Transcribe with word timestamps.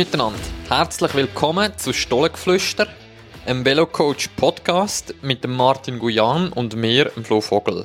miteinander. 0.00 0.38
Herzlich 0.70 1.14
willkommen 1.14 1.76
zu 1.76 1.92
Stollengeflüster, 1.92 2.86
einem 3.44 3.66
Velocoach 3.66 4.34
Podcast 4.34 5.14
mit 5.20 5.44
dem 5.44 5.54
Martin 5.54 5.98
Guyan 5.98 6.54
und 6.54 6.74
mir, 6.74 7.10
dem 7.10 7.22
Flo 7.22 7.42
Vogel. 7.42 7.84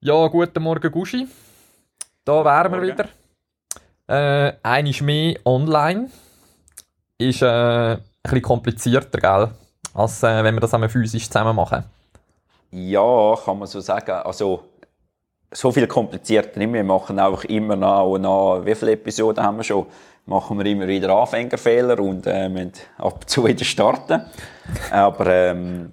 Ja, 0.00 0.26
guten 0.26 0.60
Morgen, 0.60 0.90
Guschi. 0.90 1.28
Da 2.24 2.44
wären 2.44 2.72
wir 2.72 2.82
wieder. 2.82 3.08
Äh, 4.08 4.90
ist 4.90 5.02
mehr 5.02 5.38
online. 5.44 6.10
Ist 7.18 7.42
äh, 7.42 7.46
ein 7.46 8.02
bisschen 8.24 8.42
komplizierter, 8.42 9.20
gell? 9.20 9.50
Als 9.94 10.24
äh, 10.24 10.42
wenn 10.42 10.56
wir 10.56 10.60
das 10.60 10.74
einmal 10.74 10.88
physisch 10.88 11.26
zusammen 11.26 11.54
machen. 11.54 11.84
Ja, 12.72 13.36
kann 13.36 13.60
man 13.60 13.68
so 13.68 13.78
sagen. 13.78 14.10
Also, 14.10 14.64
so 15.52 15.72
viel 15.72 15.86
komplizierter 15.86 16.58
nicht. 16.58 16.72
Wir 16.72 16.84
machen 16.84 17.18
einfach 17.18 17.44
immer 17.44 17.76
noch, 17.76 18.18
noch 18.18 18.62
wie 18.64 18.74
viele 18.74 18.92
Episoden 18.92 19.42
haben 19.42 19.58
wir 19.58 19.64
schon? 19.64 19.86
Machen 20.26 20.58
wir 20.58 20.66
immer 20.66 20.88
wieder 20.88 21.10
Anfängerfehler 21.10 22.00
und 22.00 22.26
äh, 22.26 22.48
müssen 22.48 22.72
ab 22.98 23.14
und 23.14 23.30
zu 23.30 23.44
wieder 23.46 23.64
starten. 23.64 24.22
Aber 24.90 25.26
ähm, 25.26 25.92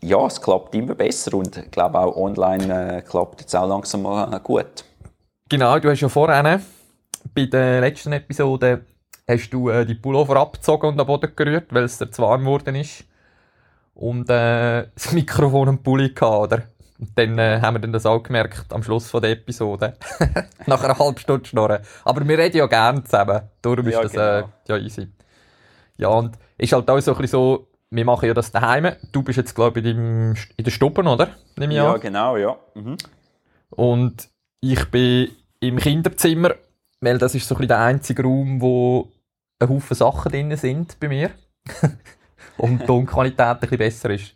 ja, 0.00 0.24
es 0.26 0.40
klappt 0.40 0.74
immer 0.74 0.94
besser 0.94 1.34
und 1.34 1.56
ich 1.58 1.70
glaube 1.70 1.98
auch 1.98 2.16
online 2.16 2.98
äh, 2.98 3.02
klappt 3.02 3.44
es 3.46 3.54
auch 3.54 3.68
langsam 3.68 4.02
mal 4.02 4.40
gut. 4.40 4.84
Genau, 5.48 5.78
du 5.78 5.90
hast 5.90 6.00
ja 6.00 6.08
vorhin 6.08 6.60
bei 7.34 7.46
der 7.46 7.80
letzten 7.80 8.12
Episode 8.12 8.84
hast 9.28 9.50
du 9.50 9.68
äh, 9.68 9.84
die 9.84 9.94
Pullover 9.94 10.36
abgezogen 10.36 10.90
und 10.90 11.00
am 11.00 11.06
Boden 11.06 11.32
gerührt, 11.34 11.72
weil 11.74 11.84
es 11.84 11.98
dir 11.98 12.10
zu 12.10 12.22
warm 12.22 12.42
geworden 12.42 12.74
ist. 12.76 13.04
Und 13.94 14.28
äh, 14.30 14.88
das 14.94 15.12
Mikrofon 15.12 15.68
am 15.68 15.82
Pulli 15.82 16.10
gehabt, 16.10 16.52
oder? 16.52 16.62
Und 16.98 17.10
dann 17.16 17.38
äh, 17.38 17.60
haben 17.60 17.74
wir 17.74 17.80
dann 17.80 17.92
das 17.92 18.06
auch 18.06 18.22
gemerkt 18.22 18.72
am 18.72 18.82
Schluss 18.82 19.10
von 19.10 19.20
der 19.20 19.32
Episode. 19.32 19.96
Nach 20.66 20.82
einer 20.82 20.98
halben 20.98 21.18
Stunde 21.18 21.46
Schnorren. 21.46 21.82
Aber 22.04 22.26
wir 22.26 22.38
reden 22.38 22.56
ja 22.56 22.66
gerne 22.66 23.04
zusammen. 23.04 23.42
Darum 23.60 23.88
ja, 23.88 24.00
ist 24.00 24.14
das 24.14 24.40
äh, 24.40 24.42
genau. 24.42 24.78
äh, 24.78 24.80
ja 24.80 24.84
easy. 24.84 25.08
Ja, 25.98 26.08
und 26.08 26.36
ist 26.58 26.72
halt 26.72 26.88
auch 26.88 27.00
so 27.00 27.12
ein 27.12 27.18
bisschen 27.18 27.38
so, 27.38 27.68
wir 27.90 28.04
machen 28.04 28.26
ja 28.26 28.34
das 28.34 28.50
daheim. 28.50 28.92
Du 29.12 29.22
bist 29.22 29.36
jetzt, 29.36 29.54
glaube 29.54 29.80
ich, 29.80 29.86
in, 29.86 30.36
der 30.58 30.70
Stube, 30.70 31.02
oder? 31.02 31.28
Nehme 31.56 31.72
ich 31.72 31.78
ja, 31.78 31.92
an. 31.92 32.00
genau, 32.00 32.36
ja. 32.36 32.56
Mhm. 32.74 32.96
Und 33.70 34.28
ich 34.60 34.84
bin 34.90 35.30
im 35.60 35.76
Kinderzimmer, 35.76 36.54
weil 37.00 37.18
das 37.18 37.34
ist 37.34 37.46
so 37.46 37.54
ein 37.54 37.58
bisschen 37.58 37.68
der 37.68 37.80
einzige 37.80 38.22
Raum, 38.22 38.60
wo 38.60 39.12
ein 39.58 39.68
Haufen 39.68 39.94
Sachen 39.94 40.32
drin 40.32 40.56
sind 40.56 40.98
bei 41.00 41.08
mir. 41.08 41.30
und 42.58 42.82
die 42.82 42.86
Tonqualität 42.86 43.40
ein 43.40 43.60
bisschen 43.60 43.78
besser 43.78 44.10
ist. 44.10 44.34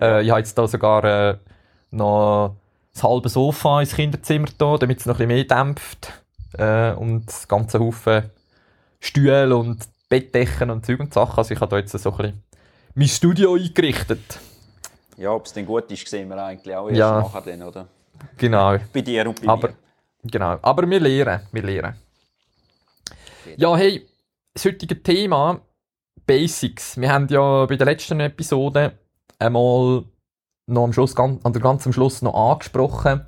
Äh, 0.00 0.22
ich 0.22 0.30
habe 0.30 0.40
jetzt 0.40 0.56
da 0.56 0.66
sogar 0.66 1.04
äh, 1.04 1.38
noch 1.90 2.56
das 2.92 3.02
halbe 3.02 3.28
Sofa 3.28 3.80
ins 3.80 3.94
Kinderzimmer 3.94 4.48
da, 4.58 4.76
damit 4.76 5.00
es 5.00 5.06
noch 5.06 5.18
ein 5.18 5.28
bisschen 5.28 5.48
mehr 5.48 5.64
dämpft. 5.64 6.12
Äh, 6.58 6.92
und 6.92 7.26
das 7.26 7.46
ganze 7.46 7.78
Haufen 7.78 8.30
Stühle 8.98 9.56
und 9.56 9.88
Bettdecken 10.08 10.70
und 10.70 10.84
Zeug 10.84 11.00
und 11.00 11.14
Sachen. 11.14 11.38
Also 11.38 11.54
ich 11.54 11.60
habe 11.60 11.70
da 11.70 11.78
jetzt 11.78 11.92
so 11.92 12.10
ein 12.10 12.16
bisschen 12.16 12.42
mein 12.94 13.08
Studio 13.08 13.54
eingerichtet. 13.54 14.40
Ja, 15.16 15.30
ob 15.30 15.46
es 15.46 15.52
denn 15.52 15.66
gut 15.66 15.90
ist, 15.90 16.06
sehen 16.08 16.28
wir 16.28 16.42
eigentlich 16.42 16.74
auch 16.74 16.88
erst 16.88 16.98
ja, 16.98 17.20
nachher 17.20 17.42
dann, 17.42 17.62
oder? 17.62 17.86
Genau. 18.36 18.76
Bei 18.92 19.00
dir 19.00 19.28
und 19.28 19.40
bei 19.40 19.48
Aber, 19.48 19.68
mir. 19.68 19.74
Genau, 20.24 20.58
aber 20.60 20.88
wir 20.88 21.00
lernen, 21.00 21.40
wir 21.52 21.62
lernen. 21.62 21.94
Ja, 23.56 23.76
hey, 23.76 24.06
das 24.52 24.64
heutige 24.64 25.02
Thema 25.02 25.60
Basics. 26.26 27.00
Wir 27.00 27.12
haben 27.12 27.28
ja 27.28 27.66
bei 27.66 27.76
der 27.76 27.86
letzten 27.86 28.20
Episode 28.20 28.92
einmal 29.38 30.04
noch 30.70 30.84
am 30.84 30.92
Schluss, 30.92 31.16
an 31.16 31.40
der 31.44 31.62
ganzen 31.62 31.92
Schluss 31.92 32.22
noch 32.22 32.34
angesprochen, 32.34 33.22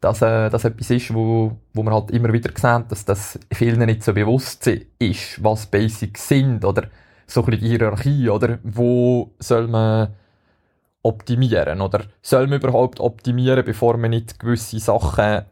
dass 0.00 0.22
äh, 0.22 0.48
das 0.48 0.64
etwas 0.64 0.90
ist, 0.90 1.12
wo, 1.12 1.56
wo 1.74 1.82
man 1.82 1.94
halt 1.94 2.10
immer 2.10 2.32
wieder 2.32 2.50
sehen, 2.54 2.84
dass 2.88 3.04
das 3.04 3.38
vielen 3.52 3.84
nicht 3.84 4.02
so 4.02 4.12
bewusst 4.12 4.66
ist, 4.66 5.42
was 5.42 5.66
Basics 5.66 6.28
sind 6.28 6.64
oder 6.64 6.88
so 7.26 7.42
ein 7.42 7.46
bisschen 7.46 7.60
die 7.60 7.68
Hierarchie 7.68 8.30
oder 8.30 8.58
wo 8.62 9.34
soll 9.38 9.66
man 9.66 10.14
optimieren 11.02 11.80
oder 11.80 12.04
soll 12.22 12.46
man 12.46 12.60
überhaupt 12.60 13.00
optimieren, 13.00 13.64
bevor 13.64 13.96
man 13.96 14.10
nicht 14.10 14.38
gewisse 14.38 14.78
Sachen 14.78 15.44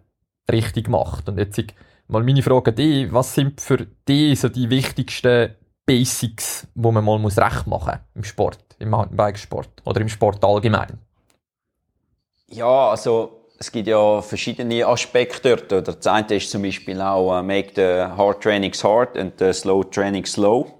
richtig 0.50 0.88
macht. 0.88 1.28
Und 1.28 1.38
jetzt 1.38 1.60
mal 2.08 2.22
meine 2.22 2.42
Frage 2.42 2.70
an 2.70 2.76
dich, 2.76 3.12
was 3.12 3.34
sind 3.34 3.60
für 3.60 3.86
dich 4.08 4.40
so 4.40 4.48
die 4.48 4.70
wichtigsten 4.70 5.54
Basics, 5.84 6.66
wo 6.74 6.90
man 6.92 7.04
mal 7.04 7.18
muss 7.18 7.38
recht 7.38 7.66
machen 7.66 8.00
im 8.14 8.24
Sport, 8.24 8.58
im 8.78 8.90
Mountainbikesport 8.90 9.82
oder 9.84 10.00
im 10.00 10.08
Sport 10.08 10.44
allgemein? 10.44 10.98
Ja, 12.48 12.90
also 12.90 13.46
es 13.58 13.72
gibt 13.72 13.88
ja 13.88 14.22
verschiedene 14.22 14.86
Aspekte 14.86 15.56
dort. 15.56 15.88
Das 15.88 16.06
eine 16.06 16.36
ist 16.36 16.50
zum 16.50 16.62
Beispiel 16.62 17.00
auch 17.00 17.38
uh, 17.38 17.42
make 17.42 17.72
the 17.74 18.12
hard 18.16 18.40
trainings 18.42 18.84
hard 18.84 19.16
and 19.16 19.34
the 19.38 19.52
slow 19.52 19.82
training 19.82 20.24
slow. 20.24 20.72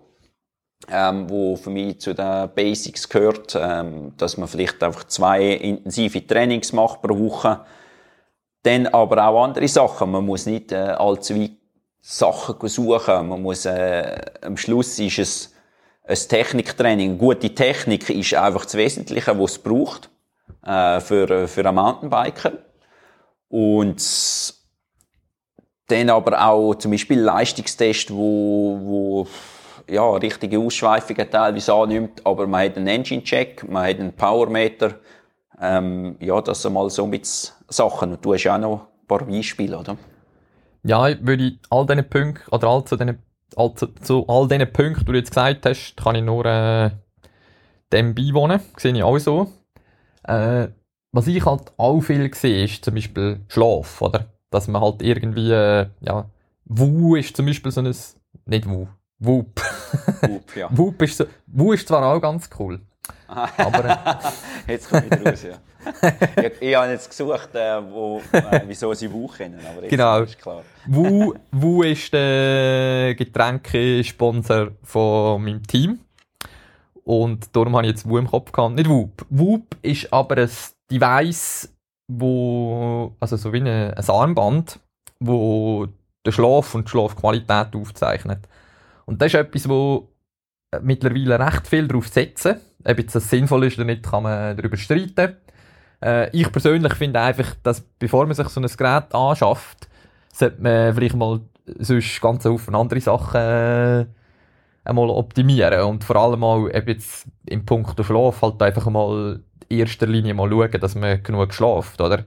Ähm, 0.89 1.29
wo 1.29 1.57
für 1.57 1.71
mich 1.71 2.01
zu 2.01 2.15
den 2.15 2.51
Basics 2.55 3.09
gehört, 3.09 3.59
ähm, 3.61 4.13
dass 4.19 4.37
man 4.37 4.47
vielleicht 4.47 4.81
einfach 4.85 5.05
zwei 5.05 5.43
intensive 5.55 6.25
Trainings 6.25 6.73
macht 6.73 7.03
pro 7.03 7.19
Woche. 7.19 7.65
Dann 8.63 8.87
aber 8.89 9.27
auch 9.27 9.43
andere 9.43 9.67
Sachen. 9.67 10.13
Man 10.13 10.27
muss 10.27 10.47
nicht 10.47 10.71
äh, 10.71 10.77
allzu 10.77 11.35
weit 11.35 11.53
Sachen 12.01 12.69
suchen. 12.69 13.29
Man 13.29 13.43
muss, 13.43 13.65
äh, 13.65 14.21
am 14.43 14.57
Schluss 14.57 14.99
ist 15.01 15.19
es 15.19 15.55
ein 16.05 16.29
Techniktraining. 16.29 17.19
Gute 17.19 17.53
Technik 17.53 18.09
ist 18.11 18.35
einfach 18.35 18.65
das 18.65 18.75
Wesentliche, 18.75 19.37
was 19.41 19.53
es 19.53 19.59
braucht 19.59 20.11
äh, 20.65 21.01
für, 21.01 21.49
für 21.49 21.67
einen 21.67 21.75
Mountainbiker. 21.75 22.53
Und 23.49 24.03
dann 25.89 26.11
aber 26.11 26.45
auch 26.45 26.75
zum 26.75 26.91
Beispiel 26.91 27.21
Leistungstest, 27.21 28.11
wo, 28.11 28.79
wo 28.83 29.27
ja, 29.89 30.09
richtige 30.13 30.59
Ausschweifungen 30.59 31.31
teilweise 31.31 31.73
annimmt, 31.73 32.25
aber 32.25 32.47
man 32.47 32.65
hat 32.65 32.77
einen 32.77 32.89
Engine-Check, 32.89 33.69
man 33.69 33.89
hat 33.89 34.01
einen 34.01 34.13
Powermeter, 34.13 34.97
ähm, 35.61 36.17
ja, 36.21 36.41
das 36.41 36.63
sind 36.63 36.73
mal 36.73 36.91
so 36.91 37.07
mit 37.07 37.25
Sachen. 37.27 38.13
Und 38.13 38.25
du 38.25 38.35
hast 38.35 38.47
auch 38.49 38.59
noch 38.59 38.81
ein 38.81 39.07
paar 39.07 39.25
Beispiele, 39.25 39.79
oder? 39.79 39.97
Ja, 40.83 41.09
ich 41.09 41.25
würde 41.25 41.59
all 41.71 41.87
diesen 41.87 42.09
Punkten, 42.09 42.51
oder 42.51 42.69
all 42.69 42.85
zu 42.85 42.97
diesen, 42.97 43.23
all 43.57 43.75
zu, 43.75 43.87
zu 43.87 44.25
all 44.29 44.49
diesen 44.49 44.73
Punkten, 44.73 45.05
die 45.07 45.13
du 45.13 45.19
jetzt 45.19 45.31
gesagt 45.31 45.67
hast, 45.67 45.97
kann 45.97 46.17
ich 46.17 46.23
nur 46.23 46.45
äh, 46.45 46.91
dem 47.93 48.15
beiwohnen. 48.15 48.61
Sehe 48.77 48.93
ich 48.93 49.03
auch 49.03 49.19
so. 49.19 49.49
Äh, 50.27 50.69
was 51.13 51.27
ich 51.27 51.45
halt 51.45 51.73
auch 51.77 52.01
viel 52.01 52.33
sehe, 52.35 52.65
ist 52.65 52.85
zum 52.85 52.95
Beispiel 52.95 53.41
Schlaf, 53.49 54.03
oder? 54.03 54.27
Dass 54.51 54.69
man 54.69 54.83
halt 54.83 55.03
irgendwie, 55.03 55.51
äh, 55.51 55.87
ja, 56.01 56.29
Wu 56.65 57.17
ist 57.17 57.37
zum 57.37 57.47
Beispiel 57.47 57.73
so 57.73 57.81
ein, 57.81 57.95
nicht 58.47 58.69
Wu, 58.69 58.87
Whoop. 59.19 59.61
Whoop, 60.23 60.57
ja. 60.57 60.69
Whoop 60.77 61.01
ist, 61.03 61.17
so, 61.17 61.25
Wu 61.47 61.73
ist 61.73 61.89
zwar 61.89 62.05
auch 62.05 62.21
ganz 62.21 62.51
cool, 62.59 62.81
aber... 63.29 64.21
jetzt 64.67 64.91
komme 64.91 65.05
ich 65.11 65.27
raus, 65.27 65.43
ja 65.43 65.59
ich, 66.37 66.63
ich 66.63 66.75
habe 66.75 66.91
jetzt 66.91 67.09
gesucht, 67.09 67.55
äh, 67.55 67.81
wo, 67.91 68.21
äh, 68.33 68.63
wieso 68.67 68.93
sie 68.95 69.13
Wu 69.13 69.29
kennen, 69.29 69.61
aber 69.61 69.83
jetzt 69.83 69.91
genau. 69.91 70.21
ist 70.21 70.39
klar. 70.39 70.63
Wu, 70.87 71.35
Wu 71.53 71.83
ist 71.83 72.13
der 72.13 73.15
Getränkesponsor 73.15 74.73
von 74.83 75.43
meinem 75.43 75.63
Team. 75.67 76.01
Und 77.07 77.55
darum 77.55 77.77
habe 77.77 77.87
ich 77.87 77.93
jetzt 77.93 78.09
Wu 78.09 78.19
im 78.19 78.27
Kopf 78.27 78.51
gehabt. 78.51 78.75
Nicht 78.75 78.89
Whoop. 78.89 79.25
Whoop 79.31 79.77
ist 79.83 80.13
aber 80.13 80.39
ein 80.39 80.51
Device, 80.91 81.73
wo, 82.09 83.15
also 83.21 83.37
so 83.37 83.53
wie 83.53 83.61
ein, 83.61 83.95
ein 83.95 84.11
Armband, 84.11 84.81
wo 85.21 85.87
den 86.27 86.33
Schlaf 86.33 86.75
und 86.75 86.87
die 86.87 86.91
Schlafqualität 86.91 87.77
aufzeichnet. 87.77 88.41
Und 89.05 89.23
das 89.23 89.29
ist 89.29 89.35
etwas, 89.35 89.69
wo 89.69 90.09
mittlerweile 90.83 91.39
recht 91.39 91.69
viel 91.69 91.87
darauf 91.87 92.09
setzen. 92.09 92.57
Ob 92.85 92.99
jetzt 92.99 93.15
das 93.15 93.31
sinnvoll 93.31 93.67
ist 93.67 93.79
oder 93.79 93.85
nicht, 93.85 94.03
kann 94.03 94.25
man 94.25 94.57
darüber 94.57 94.77
streiten. 94.77 95.37
Äh, 96.03 96.37
ich 96.37 96.51
persönlich 96.51 96.95
finde 96.95 97.21
einfach, 97.21 97.55
dass 97.63 97.83
bevor 97.83 98.27
man 98.27 98.35
sich 98.35 98.49
so 98.49 98.61
ein 98.61 98.67
Gerät 98.67 99.15
anschafft, 99.15 99.89
sollte 100.33 100.61
man 100.61 100.93
vielleicht 100.93 101.15
mal 101.15 101.41
sonst 101.79 102.21
ganz 102.21 102.45
Haufen 102.45 102.75
andere 102.75 103.01
Sachen 103.01 103.41
äh, 103.41 104.07
einmal 104.87 105.11
optimieren 105.11 105.83
und 105.83 106.05
vor 106.05 106.17
allem 106.17 106.41
mal 106.41 106.75
eben 106.75 106.89
jetzt 106.89 107.27
im 107.47 107.65
Punkt 107.65 108.03
Schlaf 108.05 108.43
halt 108.43 108.63
einfach 108.63 108.87
mal 108.87 109.41
in 109.69 109.79
erster 109.79 110.07
Linie 110.07 110.35
mal 110.35 110.49
schauen, 110.51 110.81
dass 110.81 110.95
man 110.95 111.23
genug 111.23 111.53
schlaft, 111.53 112.01
oder? 112.01 112.25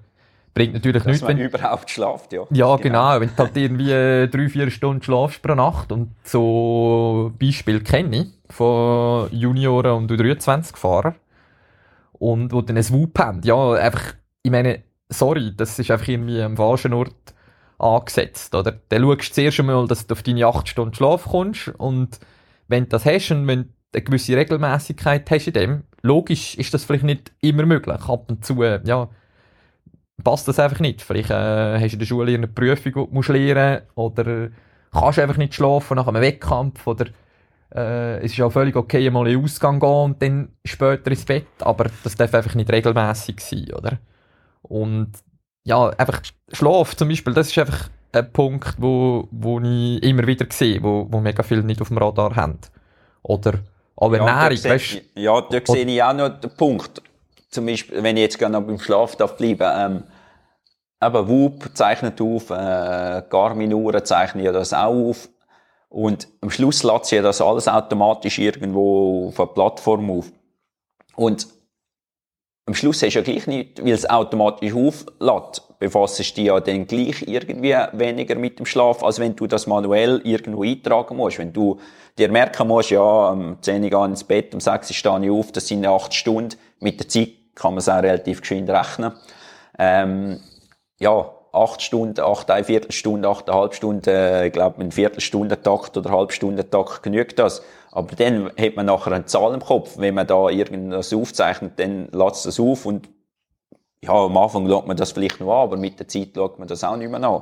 Bringt 0.54 0.74
natürlich 0.74 1.04
dass 1.04 1.12
nichts, 1.12 1.28
wenn... 1.28 1.38
überhaupt 1.38 1.90
schlaft, 1.90 2.34
ja. 2.34 2.42
Ja, 2.52 2.76
genau. 2.76 3.18
genau. 3.18 3.22
Wenn 3.22 3.30
du 3.30 3.38
halt 3.38 3.56
irgendwie 3.56 3.88
drei, 4.32 4.50
vier 4.50 4.72
Stunden 4.72 5.02
schlafst 5.02 5.42
pro 5.42 5.56
Nacht 5.56 5.92
und 5.92 6.16
so 6.24 7.32
Beispiel 7.40 7.82
kenne 7.82 8.18
ich 8.18 8.28
von 8.54 9.30
Junioren 9.32 9.92
und 9.92 10.12
U23-Fahrern, 10.12 11.16
und 12.20 12.52
wo 12.52 12.62
dann 12.62 12.78
ein 12.78 12.84
Swoop 12.84 13.18
haben. 13.18 13.42
Ja, 13.44 13.74
einfach, 13.74 14.14
ich 14.44 14.52
meine, 14.52 14.84
sorry, 15.10 15.54
das 15.56 15.80
ist 15.80 15.90
einfach 15.90 16.08
irgendwie 16.08 16.42
am 16.42 16.58
falschen 16.58 16.94
Ort 16.94 17.16
angesetzt, 17.80 18.54
oder? 18.54 18.74
Dann 18.90 19.02
schaust 19.02 19.30
du 19.30 19.34
zuerst 19.34 19.60
einmal, 19.62 19.88
dass 19.88 20.06
du 20.06 20.14
auf 20.14 20.24
deine 20.24 20.46
8 20.46 20.68
Stunden 20.68 20.94
Schlaf 20.94 21.26
kommst 21.26 21.70
und 21.78 22.20
wenn 22.70 22.84
du 22.84 22.90
das 22.90 23.06
hast 23.06 23.32
und 23.32 23.48
wenn 23.48 23.64
du 23.64 23.70
eine 23.94 24.04
gewisse 24.04 24.38
Regelmäßigkeit 24.38 25.30
hast 25.30 25.48
in 25.48 25.54
dem, 25.54 25.84
logisch 26.02 26.56
ist 26.56 26.74
das 26.74 26.86
vielleicht 26.86 27.04
nicht 27.04 27.32
immer 27.42 27.66
möglich. 27.66 28.02
Ab 28.08 28.30
und 28.30 28.46
zu, 28.46 28.64
ja, 28.64 29.10
passt 30.24 30.48
das 30.48 30.60
einfach 30.60 30.80
nicht. 30.80 31.02
Vielleicht 31.02 31.32
äh, 31.32 31.80
hast 31.80 31.92
du 31.92 31.94
in 31.94 32.00
der 32.00 32.06
Schule 32.06 32.34
eine 32.34 32.48
Prüfung, 32.48 32.84
die 32.86 32.92
du 32.92 33.08
musst 33.12 33.30
lernen 33.30 33.82
oder 33.96 34.50
kannst 34.92 35.20
einfach 35.20 35.38
nicht 35.38 35.54
schlafen 35.54 35.96
nach 35.96 36.08
einem 36.08 36.22
Wettkampf 36.22 36.86
oder 36.88 37.06
äh, 37.74 38.20
es 38.24 38.34
ist 38.34 38.42
auch 38.42 38.52
völlig 38.52 38.76
okay, 38.76 39.10
mal 39.10 39.28
in 39.28 39.36
den 39.36 39.44
Ausgang 39.44 39.80
gehen 39.80 39.90
und 39.90 40.22
dann 40.22 40.50
später 40.66 41.12
ins 41.12 41.26
Bett, 41.26 41.48
aber 41.60 41.90
das 42.04 42.16
darf 42.16 42.34
einfach 42.34 42.56
nicht 42.56 42.72
regelmäßig 42.72 43.40
sein, 43.40 43.74
oder? 43.74 44.00
Und 44.62 45.12
ja, 45.64 45.90
einfach 45.90 46.22
Schlaf 46.52 46.96
zum 46.96 47.10
Beispiel, 47.10 47.34
das 47.34 47.50
ist 47.50 47.58
einfach 47.58 47.90
ein 48.12 48.32
Punkt, 48.32 48.76
wo, 48.78 49.28
wo 49.32 49.60
ich 49.60 50.04
immer 50.04 50.26
wieder 50.26 50.46
sehe, 50.50 50.82
wo, 50.82 51.08
wo 51.10 51.20
mega 51.20 51.44
viele 51.44 51.64
nicht 51.64 51.82
auf 51.82 51.90
dem 51.90 51.98
Radar 51.98 52.36
haben. 52.36 52.60
Oder 53.22 53.60
auch 53.96 54.14
Ernährung, 54.14 54.58
ja, 54.58 54.70
weißt 54.72 55.02
Ja, 55.16 55.42
da 55.42 55.60
sehe 55.64 55.86
ich 55.86 56.02
auch 56.02 56.14
noch 56.14 56.30
den 56.30 56.50
Punkt. 56.52 57.02
Zum 57.50 57.66
Beispiel, 57.66 58.02
wenn 58.02 58.18
ich 58.18 58.24
jetzt 58.24 58.40
gerne 58.40 58.62
beim 58.62 58.80
Schlaf 58.80 59.16
darf 59.16 59.36
bleiben, 59.36 59.70
ähm, 59.76 60.04
eben 61.02 61.28
Whoop 61.28 61.70
zeichnet 61.74 62.22
auf, 62.22 62.50
äh, 62.50 63.24
Garmin-Uhren 63.30 64.06
zeichnen 64.06 64.44
ja 64.44 64.52
das 64.52 64.74
auch 64.74 65.10
auf. 65.10 65.30
Und 65.90 66.28
am 66.42 66.52
Schluss 66.52 66.80
sich 66.80 67.12
ja 67.12 67.22
das 67.22 67.42
alles 67.42 67.68
automatisch 67.68 68.38
irgendwo 68.38 69.28
auf 69.30 69.36
der 69.36 69.46
Plattform 69.48 70.12
auf. 70.12 70.32
Und 71.16 71.48
am 72.70 72.76
Schluss 72.76 73.02
hast 73.02 73.16
du 73.16 73.20
ja 73.20 73.24
gleich 73.24 73.48
nicht, 73.48 73.84
weil 73.84 73.94
es 73.94 74.08
automatisch 74.08 74.76
auflädt, 74.76 75.64
befasst 75.80 76.20
du 76.20 76.24
dich 76.24 76.46
ja 76.46 76.60
dann 76.60 76.86
gleich 76.86 77.24
irgendwie 77.28 77.74
weniger 77.94 78.36
mit 78.36 78.60
dem 78.60 78.68
Schlaf, 78.68 79.04
als 79.04 79.18
wenn 79.18 79.36
du 79.36 79.48
das 79.48 79.66
manuell 79.66 80.22
irgendwo 80.24 80.64
eintragen 80.64 81.18
musst. 81.18 81.40
Wenn 81.40 81.52
du 81.52 81.80
dir 82.20 82.30
merken 82.30 82.68
musst, 82.68 82.92
ja, 82.92 83.30
am 83.30 83.58
10 83.60 83.92
Uhr 83.92 84.06
ins 84.06 84.24
Bett, 84.24 84.54
um 84.54 84.60
6 84.60 84.88
Uhr 84.88 84.94
stehe 84.94 85.20
ich 85.24 85.32
auf, 85.32 85.52
das 85.52 85.68
sind 85.68 85.84
8 85.84 86.14
Stunden. 86.14 86.58
Mit 86.80 87.00
der 87.00 87.10
Zeit 87.10 87.30
kann 87.56 87.74
man 87.74 87.80
es 87.80 87.90
auch 87.90 88.04
relativ 88.04 88.42
geschwind 88.42 88.70
rechnen. 88.70 89.14
Ähm, 89.80 90.40
ja, 91.00 91.32
acht 91.52 91.82
Stunden, 91.82 92.22
acht, 92.22 92.52
eine 92.52 92.64
Viertelstunde, 92.64 93.28
achteinhalb 93.28 93.74
Stunden, 93.74 94.08
äh, 94.08 94.46
ich 94.46 94.54
glaube, 94.54 94.80
ein 94.80 94.92
Viertelstundentakt 94.92 95.98
oder 95.98 96.12
Halbstundentakt 96.12 97.02
genügt 97.02 97.40
das. 97.40 97.64
Aber 97.92 98.16
dann 98.16 98.52
hat 98.58 98.76
man 98.76 98.86
nachher 98.86 99.12
eine 99.12 99.26
Zahl 99.26 99.54
im 99.54 99.62
Kopf. 99.62 99.98
Wenn 99.98 100.14
man 100.16 100.28
da 100.28 100.50
irgendwas 100.50 101.14
aufzeichnet, 101.14 101.74
dann 101.78 102.08
lässt 102.12 102.46
das 102.46 102.60
auf 102.60 102.86
und 102.86 103.10
ja, 104.02 104.14
am 104.14 104.38
Anfang 104.38 104.68
schaut 104.68 104.88
man 104.88 104.96
das 104.96 105.12
vielleicht 105.12 105.40
noch 105.40 105.52
an, 105.52 105.64
aber 105.64 105.78
mit 105.78 106.00
der 106.00 106.08
Zeit 106.08 106.30
schaut 106.36 106.58
man 106.60 106.68
das 106.68 106.84
auch 106.84 106.96
nicht 106.96 107.10
mehr 107.10 107.22
an. 107.22 107.42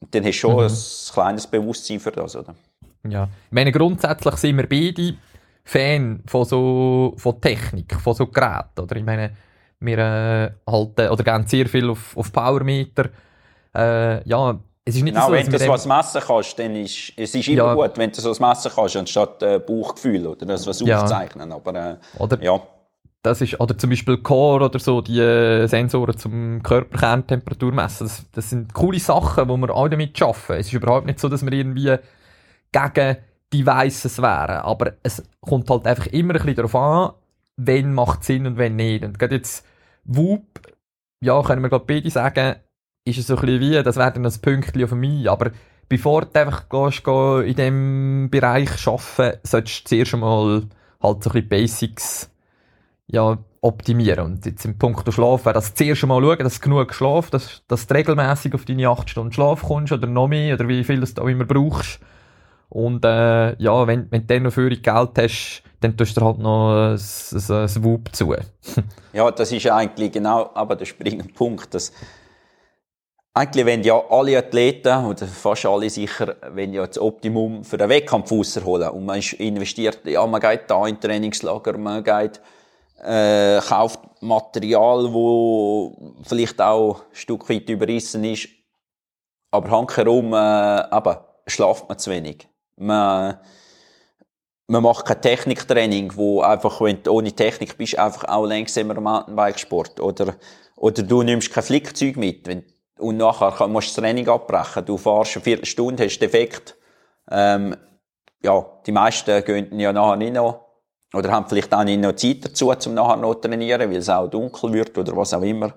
Und 0.00 0.14
dann 0.14 0.24
hast 0.24 0.36
du 0.36 0.40
schon 0.40 0.56
mhm. 0.56 0.60
ein 0.60 1.12
kleines 1.12 1.46
Bewusstsein 1.46 2.00
für 2.00 2.12
das, 2.12 2.36
oder? 2.36 2.54
Ja. 3.08 3.24
Ich 3.24 3.52
meine, 3.52 3.72
grundsätzlich 3.72 4.34
sind 4.36 4.56
wir 4.56 4.68
beide 4.68 5.14
Fan 5.64 6.22
von 6.26 6.44
so, 6.44 7.14
von 7.16 7.40
Technik, 7.40 7.94
von 7.94 8.14
so 8.14 8.26
Geräten, 8.26 8.80
oder? 8.80 8.96
Ich 8.96 9.04
meine, 9.04 9.32
wir 9.80 9.98
äh, 9.98 10.50
halten 10.70 11.08
oder 11.08 11.24
gehen 11.24 11.46
sehr 11.46 11.66
viel 11.66 11.90
auf, 11.90 12.16
auf 12.16 12.32
Powermeter. 12.32 13.10
Äh, 13.74 14.28
ja, 14.28 14.58
es 14.88 14.96
ist 14.96 15.02
nicht 15.02 15.14
genau, 15.14 15.26
so, 15.26 15.32
wenn 15.32 15.50
du 15.50 15.58
so 15.58 15.68
was 15.68 15.86
messen 15.86 16.22
kannst, 16.26 16.58
dann 16.58 16.76
ist 16.76 17.12
es 17.14 17.34
ist 17.34 17.48
immer 17.48 17.56
ja, 17.56 17.74
gut, 17.74 17.98
wenn 17.98 18.10
du 18.10 18.20
so 18.20 18.30
was 18.30 18.40
messen 18.40 18.72
kannst, 18.74 18.96
anstatt 18.96 19.42
äh, 19.42 19.58
Bauchgefühl 19.58 20.26
oder 20.26 20.46
das 20.46 20.66
was 20.66 20.80
ja. 20.80 21.02
aufzeichnen. 21.02 21.52
Aber 21.52 21.74
äh, 21.74 21.96
oder, 22.18 22.42
ja. 22.42 22.60
Das 23.22 23.42
ist, 23.42 23.60
oder 23.60 23.76
zum 23.76 23.90
Beispiel 23.90 24.16
Core 24.18 24.64
oder 24.64 24.78
so, 24.78 25.02
die 25.02 25.18
äh, 25.20 25.66
Sensoren 25.66 26.16
zum 26.16 26.62
Körperkerntemperatur 26.62 27.72
messen. 27.72 28.06
Das, 28.06 28.24
das 28.32 28.50
sind 28.50 28.72
coole 28.72 28.98
Sachen, 28.98 29.48
wo 29.48 29.56
wir 29.58 29.74
alle 29.74 29.90
damit 29.90 30.20
arbeiten. 30.22 30.52
Es 30.54 30.68
ist 30.68 30.72
überhaupt 30.72 31.04
nicht 31.04 31.20
so, 31.20 31.28
dass 31.28 31.44
wir 31.44 31.52
irgendwie 31.52 31.96
gegen 32.72 33.16
Devices 33.52 34.22
wären. 34.22 34.62
Aber 34.62 34.92
es 35.02 35.22
kommt 35.40 35.68
halt 35.68 35.86
einfach 35.86 36.06
immer 36.06 36.34
ein 36.34 36.40
bisschen 36.40 36.56
darauf 36.56 36.74
an, 36.74 37.12
wenn 37.56 37.92
macht 37.92 38.24
Sinn 38.24 38.46
und 38.46 38.56
wenn 38.56 38.76
nicht. 38.76 39.04
Und 39.04 39.18
gerade 39.18 39.34
jetzt 39.34 39.66
Whoop, 40.04 40.60
ja, 41.20 41.42
können 41.42 41.60
wir 41.60 41.68
gerade 41.68 41.84
beide 41.84 42.10
sagen, 42.10 42.56
ist 43.08 43.18
es 43.18 43.26
so 43.26 43.36
ein 43.36 43.40
bisschen 43.40 43.60
wie, 43.60 43.82
das 43.82 43.96
wäre 43.96 44.12
dann 44.12 44.26
ein 44.26 44.40
Pünktchen 44.40 44.88
für 44.88 44.94
mich, 44.94 45.30
aber 45.30 45.50
bevor 45.88 46.22
du 46.22 46.40
einfach 46.40 46.68
gehst, 46.68 47.04
gehst, 47.04 47.46
in 47.46 47.54
diesem 47.54 48.28
Bereich 48.30 48.86
arbeiten, 48.86 49.38
solltest 49.42 49.84
du 49.84 49.88
zuerst 49.88 50.14
einmal 50.14 50.62
halt 51.02 51.24
so 51.24 51.30
ein 51.30 51.32
bisschen 51.32 51.48
Basics 51.48 52.30
ja, 53.06 53.38
optimieren. 53.60 54.24
Und 54.24 54.46
jetzt 54.46 54.64
im 54.64 54.78
Punkt 54.78 55.10
Schlaf 55.12 55.44
wäre 55.44 55.54
das 55.54 55.74
zuerst 55.74 56.02
einmal 56.02 56.22
schauen, 56.22 56.38
dass 56.38 56.60
du 56.60 56.60
genug 56.60 56.94
Schlaf, 56.94 57.30
dass, 57.30 57.62
dass 57.68 57.86
du 57.86 57.94
regelmäßig 57.94 58.54
auf 58.54 58.64
deine 58.64 58.88
8 58.88 59.08
Stunden 59.08 59.32
Schlaf 59.32 59.62
kommst 59.62 59.92
oder 59.92 60.06
noch 60.06 60.28
mehr 60.28 60.54
oder 60.54 60.68
wie 60.68 60.84
viel 60.84 61.00
du 61.00 61.22
auch 61.22 61.28
immer 61.28 61.44
brauchst. 61.44 62.00
Und 62.68 63.04
äh, 63.04 63.56
ja, 63.60 63.86
wenn, 63.86 64.10
wenn 64.10 64.26
du 64.26 64.26
dann 64.26 64.42
noch 64.42 64.52
für 64.52 64.68
Geld 64.68 65.10
hast, 65.18 65.62
dann 65.80 65.96
tust 65.96 66.16
du 66.16 66.20
halt 66.20 66.38
noch 66.38 66.90
ein, 66.90 66.98
ein, 66.98 67.50
ein 67.50 67.84
Wub 67.84 68.08
zu. 68.12 68.34
ja, 69.12 69.30
das 69.30 69.52
ist 69.52 69.70
eigentlich 69.70 70.12
genau 70.12 70.50
aber 70.54 70.76
der 70.76 70.84
springende 70.84 71.32
Punkt. 71.32 71.72
Dass 71.72 71.92
eigentlich 73.38 73.66
wenn 73.66 73.82
ja 73.84 74.02
alle 74.10 74.38
Athleten, 74.38 75.04
oder 75.06 75.26
fast 75.26 75.64
alle 75.66 75.88
sicher, 75.88 76.34
wenn 76.50 76.72
ja 76.72 76.86
das 76.86 76.98
Optimum 76.98 77.62
für 77.62 77.78
den 77.78 77.88
Wettkampf 77.88 78.32
rausholen 78.32 78.90
und 78.90 79.04
man 79.04 79.20
investiert, 79.20 80.00
ja, 80.04 80.26
man 80.26 80.40
geht 80.40 80.62
da 80.66 80.86
in 80.86 81.00
Trainingslager, 81.00 81.78
man 81.78 82.02
geht, 82.02 82.40
äh, 83.00 83.60
kauft 83.60 84.00
Material, 84.20 85.12
wo 85.12 86.14
vielleicht 86.24 86.60
auch 86.60 86.96
ein 86.96 87.14
Stück 87.14 87.48
weit 87.48 87.68
überrissen 87.68 88.24
ist, 88.24 88.48
aber 89.52 89.70
handherum, 89.70 90.32
äh, 90.32 90.96
eben, 90.96 91.16
schlaft 91.46 91.88
man 91.88 91.98
zu 91.98 92.10
wenig. 92.10 92.48
Man, 92.76 93.38
man 94.66 94.82
macht 94.82 95.06
kein 95.06 95.22
Techniktraining, 95.22 96.16
wo 96.16 96.42
einfach, 96.42 96.80
wenn 96.80 97.02
du 97.04 97.12
ohne 97.12 97.32
Technik 97.32 97.78
bist, 97.78 97.98
einfach 97.98 98.24
auch 98.24 98.46
langsamer 98.46 99.00
Mountainbike-Sport. 99.00 100.00
Oder, 100.00 100.34
oder 100.76 101.02
du 101.02 101.22
nimmst 101.22 101.52
kein 101.52 101.62
Flickzeug 101.62 102.16
mit. 102.16 102.46
Wenn, 102.46 102.64
und 102.98 103.16
nachher 103.16 103.68
musst 103.68 103.88
du 103.88 104.00
das 104.00 104.04
Training 104.04 104.28
abbrechen. 104.28 104.84
Du 104.84 104.96
fährst 104.96 105.36
eine 105.36 105.44
Viertelstunde, 105.44 106.04
hast 106.04 106.18
Defekt. 106.18 106.76
Ähm, 107.30 107.76
ja, 108.42 108.64
die 108.86 108.92
meisten 108.92 109.44
gehen 109.44 109.78
ja 109.78 109.92
nachher 109.92 110.16
nicht 110.16 110.34
noch, 110.34 110.66
oder 111.14 111.30
haben 111.30 111.48
vielleicht 111.48 111.72
auch 111.74 111.84
nicht 111.84 112.00
noch 112.00 112.14
Zeit 112.14 112.44
dazu, 112.44 112.70
um 112.70 112.94
nachher 112.94 113.16
noch 113.16 113.34
zu 113.34 113.48
trainieren, 113.48 113.90
weil 113.90 113.96
es 113.96 114.08
auch 114.08 114.28
dunkel 114.28 114.72
wird 114.72 114.96
oder 114.96 115.16
was 115.16 115.34
auch 115.34 115.42
immer. 115.42 115.72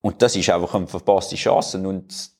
Und 0.00 0.22
das 0.22 0.36
ist 0.36 0.48
einfach 0.50 0.74
eine 0.74 0.86
verpasste 0.86 1.36
Chance. 1.36 1.78
Und 1.86 2.30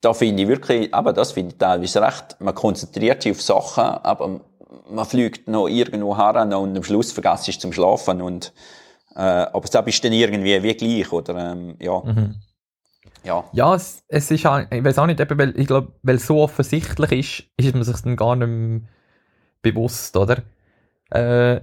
da 0.00 0.12
finde 0.12 0.42
ich 0.42 0.48
wirklich, 0.48 0.92
aber 0.92 1.12
das 1.12 1.32
finde 1.32 1.52
ich 1.52 1.58
teilweise 1.58 2.02
recht, 2.02 2.36
man 2.40 2.54
konzentriert 2.54 3.22
sich 3.22 3.32
auf 3.32 3.42
Sachen, 3.42 3.84
aber 3.84 4.40
man 4.88 5.04
fliegt 5.04 5.48
noch 5.48 5.68
irgendwo 5.68 6.16
her 6.16 6.42
und 6.42 6.76
am 6.76 6.82
Schluss 6.82 7.12
vergisst 7.12 7.48
es 7.48 7.58
zum 7.58 7.72
Schlafen 7.72 8.20
und 8.20 8.52
äh, 9.14 9.20
aber 9.20 9.66
das 9.66 9.86
ist 9.86 10.04
dann 10.04 10.12
irgendwie 10.12 10.62
wie 10.62 10.74
gleich, 10.74 11.10
oder? 11.10 11.52
Ähm, 11.52 11.76
ja. 11.80 12.00
Mhm. 12.00 12.34
Ja, 13.26 13.44
ja 13.52 13.74
es, 13.74 14.04
es 14.08 14.30
ist 14.30 14.46
auch, 14.46 14.60
ich 14.70 14.84
weiß 14.84 14.98
auch 14.98 15.06
nicht, 15.06 15.20
eben, 15.20 15.38
weil 15.38 15.58
ich 15.58 15.66
glaube, 15.66 15.92
weil 16.02 16.16
es 16.16 16.26
so 16.26 16.40
offensichtlich 16.40 17.12
ist, 17.12 17.66
ist 17.66 17.74
man 17.74 17.82
sich 17.82 18.00
dann 18.00 18.16
gar 18.16 18.36
nicht 18.36 18.48
mehr 18.48 18.80
bewusst, 19.62 20.16
oder? 20.16 20.42
Äh, 21.10 21.60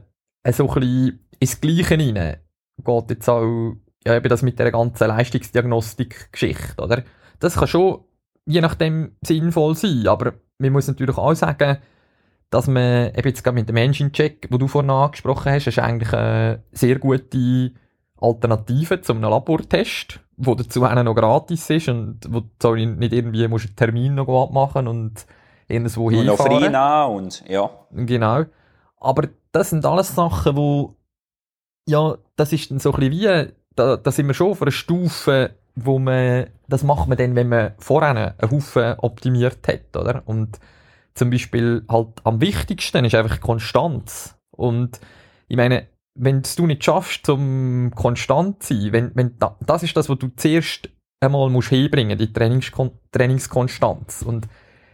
so 0.51 0.69
ein 0.69 0.79
bisschen 0.79 1.19
ins 1.39 1.61
Gleiche 1.61 1.97
rein 1.97 2.37
geht 2.83 3.09
jetzt 3.09 3.29
auch 3.29 3.75
ja, 4.05 4.15
eben 4.15 4.29
das 4.29 4.41
mit 4.41 4.59
der 4.59 4.71
ganzen 4.71 5.07
Leistungsdiagnostik-Geschichte, 5.07 6.81
oder? 6.81 7.03
Das 7.39 7.55
kann 7.55 7.67
schon 7.67 8.03
je 8.45 8.61
nachdem 8.61 9.15
sinnvoll 9.21 9.75
sein. 9.75 10.07
Aber 10.07 10.33
man 10.57 10.73
muss 10.73 10.87
natürlich 10.87 11.17
auch 11.17 11.33
sagen, 11.33 11.77
dass 12.49 12.67
man 12.67 13.13
eben 13.15 13.27
jetzt 13.27 13.43
gerade 13.43 13.55
mit 13.55 13.69
dem 13.69 13.77
Engine-Check, 13.77 14.47
wo 14.51 14.57
du 14.57 14.67
vorhin 14.67 14.91
angesprochen 14.91 15.51
hast, 15.51 15.67
ist 15.67 15.79
eigentlich 15.79 16.13
eine 16.13 16.63
sehr 16.71 16.99
gute 16.99 17.71
Alternative 18.23 19.01
zu 19.01 19.13
einem 19.13 19.23
Labortest, 19.23 20.19
wo 20.37 20.55
dazu 20.55 20.81
noch 20.81 21.15
gratis 21.15 21.69
ist 21.69 21.89
und 21.89 22.19
wo 22.29 22.41
du 22.59 22.75
nicht 22.75 23.13
irgendwie 23.13 23.47
musst 23.47 23.67
einen 23.67 23.75
Termin 23.75 24.15
noch 24.15 24.27
abmachen 24.27 24.87
und 24.87 25.25
irgendwo 25.67 26.07
und 26.07 26.13
hinfahren. 26.13 26.71
Noch 26.71 27.09
und 27.09 27.43
ja. 27.47 27.69
Genau. 27.91 28.43
Aber 28.97 29.27
das 29.51 29.69
sind 29.69 29.85
alles 29.85 30.15
Sachen, 30.15 30.55
wo 30.55 30.95
ja, 31.87 32.15
das 32.37 32.53
ist 32.53 32.71
dann 32.71 32.79
so 32.79 32.93
ein 32.93 32.99
bisschen 32.99 33.47
wie, 33.47 33.53
da, 33.75 33.97
da 33.97 34.11
sind 34.11 34.27
wir 34.27 34.33
schon 34.33 34.51
auf 34.51 34.61
einer 34.61 34.71
Stufe 34.71 35.55
wo 35.75 35.99
man, 35.99 36.47
das 36.67 36.83
macht 36.83 37.07
man 37.07 37.17
dann, 37.17 37.35
wenn 37.35 37.49
man 37.49 37.73
vorher 37.79 38.35
einen 38.41 38.51
Haufen 38.51 38.95
optimiert 38.99 39.67
hat, 39.67 39.95
oder? 39.95 40.23
Und 40.25 40.59
zum 41.15 41.29
Beispiel 41.29 41.83
halt 41.89 42.09
am 42.23 42.41
wichtigsten 42.41 43.05
ist 43.05 43.15
einfach 43.15 43.41
Konstanz. 43.41 44.35
Und 44.51 44.99
ich 45.47 45.57
meine, 45.57 45.87
wenn 46.15 46.43
du 46.55 46.67
nicht 46.67 46.83
schaffst, 46.83 47.25
zum 47.25 47.91
konstant 47.95 48.61
zu 48.63 48.73
sein, 48.73 48.91
wenn, 48.91 49.11
wenn, 49.15 49.37
das 49.65 49.83
ist 49.83 49.97
das, 49.97 50.09
was 50.09 50.19
du 50.19 50.29
zuerst 50.35 50.89
einmal 51.19 51.49
musst 51.49 51.69
hinbringen, 51.69 52.17
die 52.17 52.31
Trainingskon 52.31 52.91
Trainingskonstanz. 53.11 54.21
Und 54.21 54.47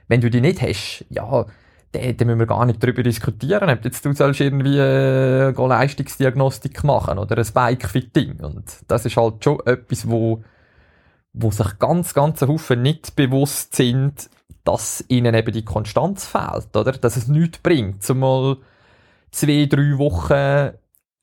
wenn 0.07 0.21
du 0.21 0.29
die 0.29 0.41
nicht 0.41 0.61
hast, 0.61 1.05
ja, 1.09 1.45
dann, 1.91 2.27
müssen 2.27 2.39
wir 2.39 2.45
gar 2.45 2.65
nicht 2.65 2.83
darüber 2.83 3.01
diskutieren, 3.01 3.69
ob 3.69 3.83
jetzt 3.83 4.05
du 4.05 4.13
sollst 4.13 4.39
irgendwie 4.39 4.77
äh, 4.77 5.51
Leistungsdiagnostik 5.51 6.83
machen 6.83 7.17
oder 7.17 7.37
ein 7.37 7.47
Bike-Fitting. 7.53 8.41
Und 8.41 8.63
das 8.87 9.05
ist 9.05 9.17
halt 9.17 9.43
schon 9.43 9.59
etwas, 9.65 10.07
wo 10.07 10.43
wo 11.33 11.51
sich 11.51 11.79
ganz, 11.79 12.13
ganz 12.13 12.41
Haufen 12.41 12.81
nicht 12.81 13.15
bewusst 13.15 13.75
sind, 13.75 14.29
dass 14.63 15.03
ihnen 15.07 15.33
eben 15.35 15.51
die 15.51 15.65
Konstanz 15.65 16.27
fehlt, 16.27 16.75
oder? 16.75 16.91
Dass 16.91 17.17
es 17.17 17.27
nichts 17.27 17.59
bringt, 17.59 18.03
zumal 18.03 18.57
zwei, 19.31 19.67
drei 19.69 19.97
Wochen 19.97 20.73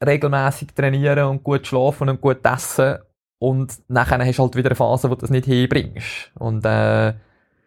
regelmäßig 0.04 0.74
trainieren 0.74 1.28
und 1.28 1.44
gut 1.44 1.66
schlafen 1.66 2.08
und 2.08 2.20
gut 2.20 2.44
essen 2.44 2.98
und 3.38 3.82
nachher 3.88 4.24
hast 4.24 4.38
du 4.38 4.42
halt 4.42 4.56
wieder 4.56 4.70
eine 4.70 4.76
Phase, 4.76 5.10
wo 5.10 5.14
du 5.14 5.20
das 5.20 5.30
nicht 5.30 5.46
hinbringst. 5.46 6.32
Und 6.34 6.64
äh, 6.64 7.14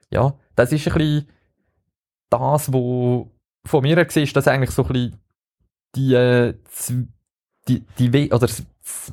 ja, 0.10 0.34
das 0.56 0.72
ist 0.72 0.88
ein 0.88 0.94
bisschen 0.94 1.30
das, 2.30 2.74
wo 2.74 3.32
von 3.66 3.82
mir 3.84 3.96
her 3.96 4.16
ist, 4.16 4.36
dass 4.36 4.48
eigentlich 4.48 4.72
so 4.72 4.84
ein 4.84 4.94
bisschen 4.94 5.20
die, 5.96 6.14
äh, 6.14 6.54
die, 7.68 7.86
die, 7.98 8.32
oder 8.32 8.48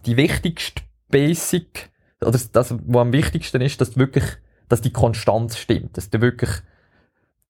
die 0.04 0.16
wichtigste 0.16 0.82
Basic, 1.08 1.90
oder 2.20 2.32
das, 2.32 2.50
was 2.52 3.00
am 3.00 3.12
wichtigsten 3.12 3.61
ist, 3.61 3.80
dass 3.80 3.96
wirklich, 3.96 4.25
dass 4.68 4.80
die 4.80 4.92
Konstanz 4.92 5.58
stimmt, 5.58 5.96
dass 5.96 6.11
du 6.11 6.20
wirklich 6.20 6.50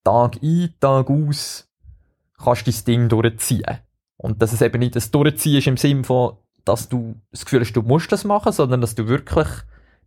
Tag 0.05 0.37
ein, 0.43 0.75
Tag 0.81 1.11
aus 1.11 1.69
kannst 2.39 2.67
dein 2.67 2.85
Ding 2.85 3.09
durchziehen. 3.09 3.79
Und 4.17 4.41
dass 4.43 4.53
es 4.53 4.63
eben 4.63 4.79
nicht 4.79 4.97
das 4.97 5.11
Durchziehen 5.11 5.59
ist 5.59 5.67
im 5.67 5.77
Sinne 5.77 6.05
von, 6.05 6.37
dass 6.65 6.89
du 6.89 7.17
das 7.31 7.45
Gefühl 7.45 7.61
hast, 7.61 7.73
du 7.73 7.83
musst 7.83 8.11
das 8.13 8.25
machen, 8.25 8.53
sondern 8.53 8.81
dass 8.81 8.95
du 8.95 9.07
wirklich, 9.09 9.47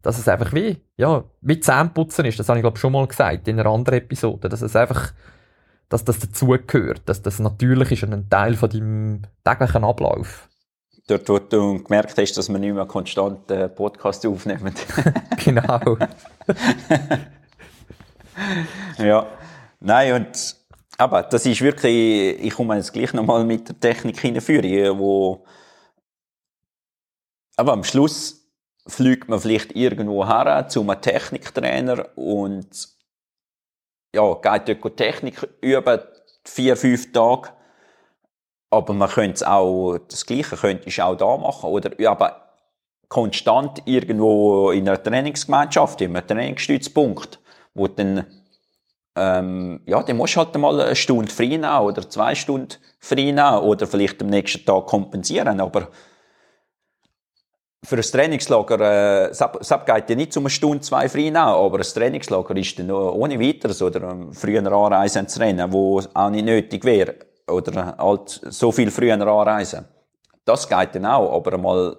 dass 0.01 0.17
es 0.17 0.27
einfach 0.27 0.53
wie, 0.53 0.77
ja, 0.97 1.23
wie 1.41 1.59
Zähneputzen 1.59 2.25
ist. 2.25 2.39
Das 2.39 2.49
habe 2.49 2.59
ich 2.59 2.63
glaube 2.63 2.77
schon 2.77 2.91
mal 2.91 3.07
gesagt 3.07 3.47
in 3.47 3.59
einer 3.59 3.69
anderen 3.69 3.99
Episode, 3.99 4.49
dass 4.49 4.61
es 4.61 4.75
einfach, 4.75 5.13
dass 5.87 6.03
das 6.03 6.19
dazugehört, 6.19 7.03
dass 7.05 7.21
das 7.21 7.39
natürlich 7.39 7.91
ist 7.91 8.03
und 8.03 8.13
ein 8.13 8.29
Teil 8.29 8.55
von 8.55 8.69
deinem 8.69 9.21
täglichen 9.43 9.83
Ablauf. 9.83 10.49
Dort, 11.07 11.29
wo 11.29 11.39
du 11.39 11.81
gemerkt 11.83 12.17
hast, 12.17 12.37
dass 12.37 12.49
wir 12.49 12.59
nicht 12.59 12.73
mehr 12.73 12.85
konstant 12.85 13.49
äh, 13.49 13.67
Podcast 13.67 14.25
aufnehmen. 14.27 14.73
genau. 15.43 15.97
ja. 18.97 19.25
Nein, 19.79 20.13
und 20.13 20.58
aber 20.99 21.23
das 21.23 21.45
ist 21.45 21.61
wirklich, 21.61 22.39
ich 22.43 22.53
komme 22.53 22.75
jetzt 22.75 22.93
gleich 22.93 23.13
nochmal 23.13 23.45
mit 23.45 23.69
der 23.69 23.79
Technik 23.79 24.19
hinführen, 24.19 24.99
wo 24.99 25.45
aber 27.55 27.73
am 27.73 27.83
Schluss 27.83 28.49
fliegt 28.87 29.27
man 29.27 29.39
vielleicht 29.39 29.75
irgendwo 29.75 30.25
her 30.25 30.67
zu 30.69 30.81
einem 30.81 31.01
Techniktrainer 31.01 32.17
und 32.17 32.89
ja, 34.15 34.33
geht 34.33 34.83
dort 34.83 34.97
Technik 34.97 35.47
üben, 35.61 35.99
vier, 36.45 36.75
fünf 36.77 37.11
Tage. 37.11 37.49
Aber 38.71 38.93
man 38.93 39.09
könnte 39.09 39.35
es 39.35 39.43
auch, 39.43 39.97
das 40.07 40.25
Gleiche 40.25 40.55
könnte 40.55 40.87
ich 40.87 41.01
auch 41.01 41.15
da 41.15 41.37
machen. 41.37 41.69
Oder 41.69 41.91
aber 42.09 42.49
konstant 43.07 43.81
irgendwo 43.85 44.71
in 44.71 44.87
einer 44.87 45.01
Trainingsgemeinschaft, 45.01 46.01
in 46.01 46.15
einem 46.15 46.27
Trainingsstützpunkt, 46.27 47.39
wo 47.73 47.87
dann, 47.87 48.25
ähm, 49.19 49.81
ja, 49.85 50.01
dann 50.01 50.17
musst 50.17 50.35
du 50.35 50.39
halt 50.39 50.55
mal 50.55 50.79
eine 50.79 50.95
Stunde 50.95 51.31
frei 51.31 51.47
nehmen 51.47 51.79
oder 51.79 52.09
zwei 52.09 52.35
Stunden 52.35 52.75
frei 52.99 53.31
nehmen 53.31 53.57
oder 53.59 53.85
vielleicht 53.85 54.21
am 54.21 54.27
nächsten 54.27 54.65
Tag 54.65 54.85
kompensieren. 54.87 55.59
Aber 55.59 55.89
für 57.83 57.95
ein 57.95 58.01
Trainingslager, 58.01 59.29
äh, 59.29 59.31
geht 59.31 60.09
ja 60.09 60.15
nicht 60.15 60.37
um 60.37 60.43
eine 60.43 60.49
Stunde, 60.49 60.81
zwei 60.81 61.09
frei 61.09 61.23
nehmen, 61.23 61.37
aber 61.37 61.77
ein 61.77 61.83
Trainingslager 61.83 62.55
ist 62.55 62.79
dann 62.79 62.91
ohne 62.91 63.39
weiteres 63.39 63.81
oder 63.81 64.09
ähm, 64.09 64.33
früher 64.33 64.65
anreisen 64.65 65.27
zu 65.27 65.39
rennen, 65.39 65.71
wo 65.71 66.01
auch 66.13 66.29
nicht 66.29 66.45
nötig 66.45 66.83
wäre. 66.83 67.15
Oder 67.47 67.97
halt 67.97 68.41
so 68.49 68.71
viel 68.71 68.91
früher 68.91 69.13
anreisen. 69.13 69.85
Das 70.45 70.67
geht 70.67 70.95
dann 70.95 71.05
auch, 71.05 71.33
aber 71.33 71.57
mal, 71.57 71.97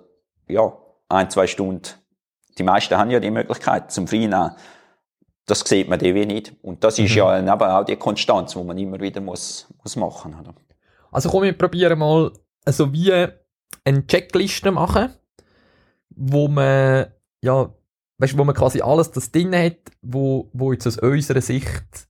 ja, 0.49 0.73
ein, 1.09 1.29
zwei 1.31 1.47
Stunden. 1.47 1.89
Die 2.59 2.63
meisten 2.63 2.97
haben 2.97 3.11
ja 3.11 3.21
die 3.21 3.31
Möglichkeit 3.31 3.91
zum 3.91 4.07
Freinehmen. 4.07 4.53
Das 5.51 5.61
sieht 5.61 5.89
man 5.89 5.99
die 5.99 6.15
wie 6.15 6.27
nicht. 6.27 6.55
Und 6.63 6.85
das 6.85 6.99
ist 6.99 7.11
mhm. 7.11 7.17
ja 7.17 7.39
eben 7.39 7.51
auch 7.51 7.85
die 7.85 7.97
Konstanz, 7.97 8.53
die 8.53 8.63
man 8.63 8.79
immer 8.79 9.01
wieder 9.01 9.21
muss, 9.21 9.67
muss 9.83 9.97
machen 9.97 10.33
muss. 10.33 10.55
Also 11.11 11.29
komm, 11.29 11.43
wir 11.43 11.53
probieren 11.53 11.99
mal, 11.99 12.31
also 12.65 12.93
wie 12.93 13.13
eine 13.13 14.07
Checkliste 14.07 14.71
machen 14.71 15.11
wo 16.21 16.49
man, 16.49 17.07
ja, 17.41 17.75
weißt, 18.19 18.37
wo 18.37 18.45
man 18.45 18.55
quasi 18.55 18.83
alles 18.83 19.11
das 19.11 19.33
drin 19.33 19.57
hat, 19.57 19.79
wo, 20.03 20.51
wo 20.53 20.73
jetzt 20.73 20.87
aus 20.87 20.99
unserer 20.99 21.41
Sicht 21.41 22.09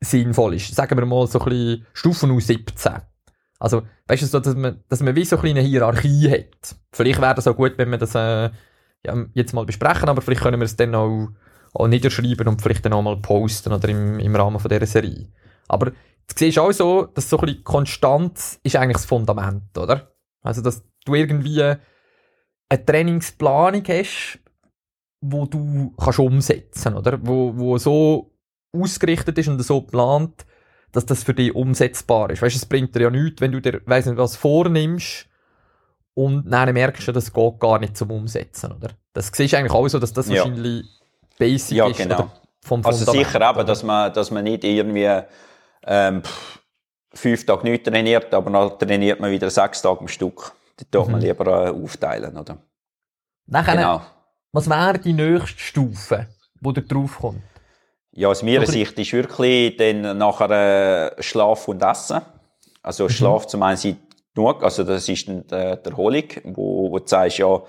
sinnvoll 0.00 0.54
ist. 0.54 0.74
Sagen 0.74 0.98
wir 0.98 1.06
mal 1.06 1.26
so 1.26 1.38
ein 1.38 1.48
bisschen 1.48 1.86
Stufen 1.92 2.30
aus 2.32 2.48
17. 2.48 2.92
Also, 3.58 3.82
weißt 4.08 4.22
du, 4.22 4.26
so, 4.26 4.40
dass 4.40 4.54
man, 4.54 4.82
dass 4.88 5.00
man 5.00 5.14
wie 5.16 5.24
so 5.24 5.38
eine 5.38 5.60
Hierarchie 5.60 6.30
hat. 6.30 6.76
Vielleicht 6.92 7.20
wäre 7.20 7.34
das 7.34 7.46
auch 7.46 7.56
gut, 7.56 7.78
wenn 7.78 7.90
wir 7.90 7.98
das 7.98 8.14
äh, 8.14 8.50
ja, 9.04 9.26
jetzt 9.32 9.54
mal 9.54 9.64
besprechen, 9.64 10.08
aber 10.08 10.20
vielleicht 10.20 10.42
können 10.42 10.60
wir 10.60 10.66
es 10.66 10.76
dann 10.76 10.94
auch, 10.94 11.28
auch 11.78 11.88
niederschreiben 11.88 12.48
und 12.48 12.62
vielleicht 12.62 12.84
dann 12.84 12.92
auch 12.92 13.02
mal 13.02 13.16
posten 13.16 13.72
oder 13.72 13.88
im, 13.88 14.18
im 14.18 14.36
Rahmen 14.36 14.58
von 14.58 14.68
dieser 14.68 14.86
Serie. 14.86 15.28
Aber 15.68 15.90
du 15.90 15.94
siehst 16.34 16.58
auch 16.58 16.72
so, 16.72 17.06
dass 17.06 17.28
so 17.28 17.38
ein 17.38 17.46
bisschen 17.46 17.64
Konstanz 17.64 18.60
ist 18.62 18.76
eigentlich 18.76 18.98
das 18.98 19.06
Fundament, 19.06 19.76
oder? 19.76 20.12
Also, 20.42 20.62
dass 20.62 20.82
du 21.04 21.14
irgendwie 21.14 21.62
eine 21.62 22.86
Trainingsplanung 22.86 23.84
hast, 23.88 24.38
wo 25.20 25.46
du 25.46 25.94
kannst 25.98 26.18
umsetzen, 26.18 26.94
oder? 26.94 27.18
Wo, 27.22 27.56
wo 27.56 27.78
so 27.78 28.32
ausgerichtet 28.72 29.38
ist 29.38 29.48
und 29.48 29.62
so 29.62 29.82
geplant, 29.82 30.46
dass 30.92 31.06
das 31.06 31.24
für 31.24 31.34
dich 31.34 31.54
umsetzbar 31.54 32.30
ist. 32.30 32.42
Weißt 32.42 32.56
du, 32.56 32.58
es 32.58 32.66
bringt 32.66 32.94
dir 32.94 33.02
ja 33.02 33.10
nichts, 33.10 33.40
wenn 33.40 33.52
du 33.52 33.60
dir, 33.60 33.82
weiss 33.86 34.06
nicht, 34.06 34.18
was 34.18 34.36
vornimmst 34.36 35.28
und 36.14 36.50
dann 36.50 36.72
merkst 36.72 37.08
du, 37.08 37.12
das 37.12 37.32
geht 37.32 37.60
gar 37.60 37.78
nicht 37.78 37.96
zum 37.96 38.10
Umsetzen, 38.10 38.72
oder? 38.72 38.90
Das 39.12 39.30
siehst 39.34 39.52
du 39.52 39.58
eigentlich 39.58 39.72
auch 39.72 39.88
so, 39.88 39.98
dass 39.98 40.12
das 40.12 40.28
ja. 40.28 40.36
wahrscheinlich 40.36 40.86
basic 41.38 41.76
ja, 41.76 41.86
ist. 41.88 41.98
Genau. 41.98 42.30
Vom 42.62 42.84
also 42.84 43.10
sicher 43.12 43.50
eben, 43.50 43.66
dass 43.66 43.82
man, 43.82 44.12
dass 44.12 44.30
man 44.30 44.44
nicht 44.44 44.64
irgendwie 44.64 45.22
ähm, 45.86 46.22
fünf 47.14 47.46
Tage 47.46 47.68
nicht 47.68 47.84
trainiert, 47.84 48.34
aber 48.34 48.50
dann 48.50 48.78
trainiert 48.78 49.20
man 49.20 49.30
wieder 49.30 49.50
sechs 49.50 49.82
Tage 49.82 50.00
am 50.00 50.08
Stück. 50.08 50.52
Tut 50.90 51.08
man 51.08 51.20
mhm. 51.20 51.26
lieber 51.26 51.46
äh, 51.46 51.70
aufteilen, 51.70 52.36
oder? 52.36 52.58
Nachher, 53.46 53.76
genau. 53.76 54.02
Was 54.52 54.68
wäre 54.68 54.98
die 54.98 55.12
nächste 55.12 55.58
Stufe, 55.58 56.26
wo 56.60 56.72
da 56.72 56.80
drauf 56.80 57.18
kommt? 57.20 57.42
Ja, 58.12 58.28
aus 58.28 58.42
meiner 58.42 58.66
Sicht 58.66 58.98
ist 58.98 59.12
wirklich 59.12 59.76
dann 59.76 60.18
nachher 60.18 61.16
äh, 61.18 61.22
Schlaf 61.22 61.68
und 61.68 61.82
Essen. 61.82 62.20
Also 62.82 63.04
mhm. 63.04 63.10
Schlaf 63.10 63.46
zum 63.46 63.62
einen 63.62 63.76
sind 63.76 63.98
genug, 64.34 64.62
also 64.62 64.84
das 64.84 65.08
ist 65.08 65.28
dann 65.28 65.46
die, 65.46 65.82
die 65.82 65.90
Erholung, 65.90 66.24
wo, 66.44 66.90
wo 66.90 66.98
du 66.98 67.06
sagst, 67.06 67.38
ja, 67.38 67.62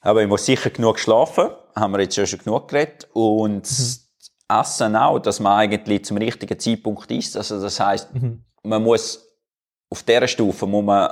aber 0.00 0.22
ich 0.22 0.28
muss 0.28 0.46
sicher 0.46 0.70
genug 0.70 0.98
schlafen, 0.98 1.50
haben 1.74 1.92
wir 1.92 2.00
jetzt 2.00 2.14
schon 2.14 2.38
genug 2.38 2.68
geredet. 2.68 3.08
Und 3.12 3.68
mhm. 3.70 3.96
Essen 4.50 4.96
auch, 4.96 5.18
dass 5.18 5.40
man 5.40 5.58
eigentlich 5.58 6.04
zum 6.04 6.16
richtigen 6.16 6.58
Zeitpunkt 6.58 7.10
isst. 7.10 7.36
Also 7.36 7.60
das 7.60 7.78
heißt, 7.78 8.14
mhm. 8.14 8.44
man 8.62 8.82
muss 8.82 9.26
auf 9.88 10.02
dieser 10.02 10.28
Stufe 10.28 10.66
muss 10.66 10.84
man 10.84 11.10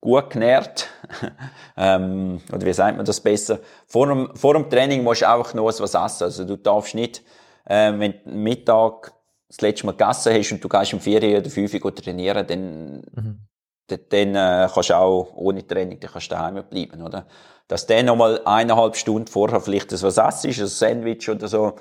gut 0.00 0.30
genährt. 0.30 0.88
ähm, 1.76 2.40
oder 2.52 2.66
wie 2.66 2.72
sagt 2.72 2.96
man 2.96 3.06
das 3.06 3.20
besser? 3.20 3.60
Vor 3.86 4.06
dem, 4.06 4.34
vor 4.34 4.54
dem 4.54 4.68
Training 4.68 5.02
musst 5.02 5.22
du 5.22 5.28
einfach 5.28 5.54
noch 5.54 5.64
was 5.66 5.80
essen. 5.80 6.24
Also 6.24 6.44
du 6.44 6.56
darfst 6.56 6.94
nicht, 6.94 7.22
äh, 7.64 7.92
wenn 7.96 8.14
du 8.24 8.30
Mittag 8.30 9.12
das 9.48 9.60
letzte 9.60 9.86
Mal 9.86 9.92
gegessen 9.92 10.34
hast 10.34 10.52
und 10.52 10.64
du 10.64 10.68
gehst 10.68 10.94
um 10.94 11.00
4 11.00 11.38
oder 11.38 11.50
5 11.50 11.84
Uhr 11.84 11.94
trainieren, 11.94 12.46
dann, 12.46 12.96
mhm. 13.12 13.46
dann, 13.86 14.00
dann 14.08 14.34
äh, 14.34 14.68
kannst 14.72 14.90
du 14.90 14.96
auch 14.96 15.32
ohne 15.34 15.66
Training, 15.66 16.00
dann 16.00 16.10
kannst 16.10 16.30
du 16.30 16.34
daheim 16.34 16.64
bleiben, 16.68 17.02
oder? 17.02 17.26
Dass 17.68 17.86
dann 17.86 18.06
nochmal 18.06 18.40
eineinhalb 18.44 18.96
Stunden 18.96 19.26
vorher 19.26 19.60
vielleicht 19.60 19.90
das 19.92 20.02
was 20.02 20.18
isst, 20.44 20.60
ein 20.60 20.66
Sandwich 20.66 21.28
oder 21.28 21.48
so, 21.48 21.76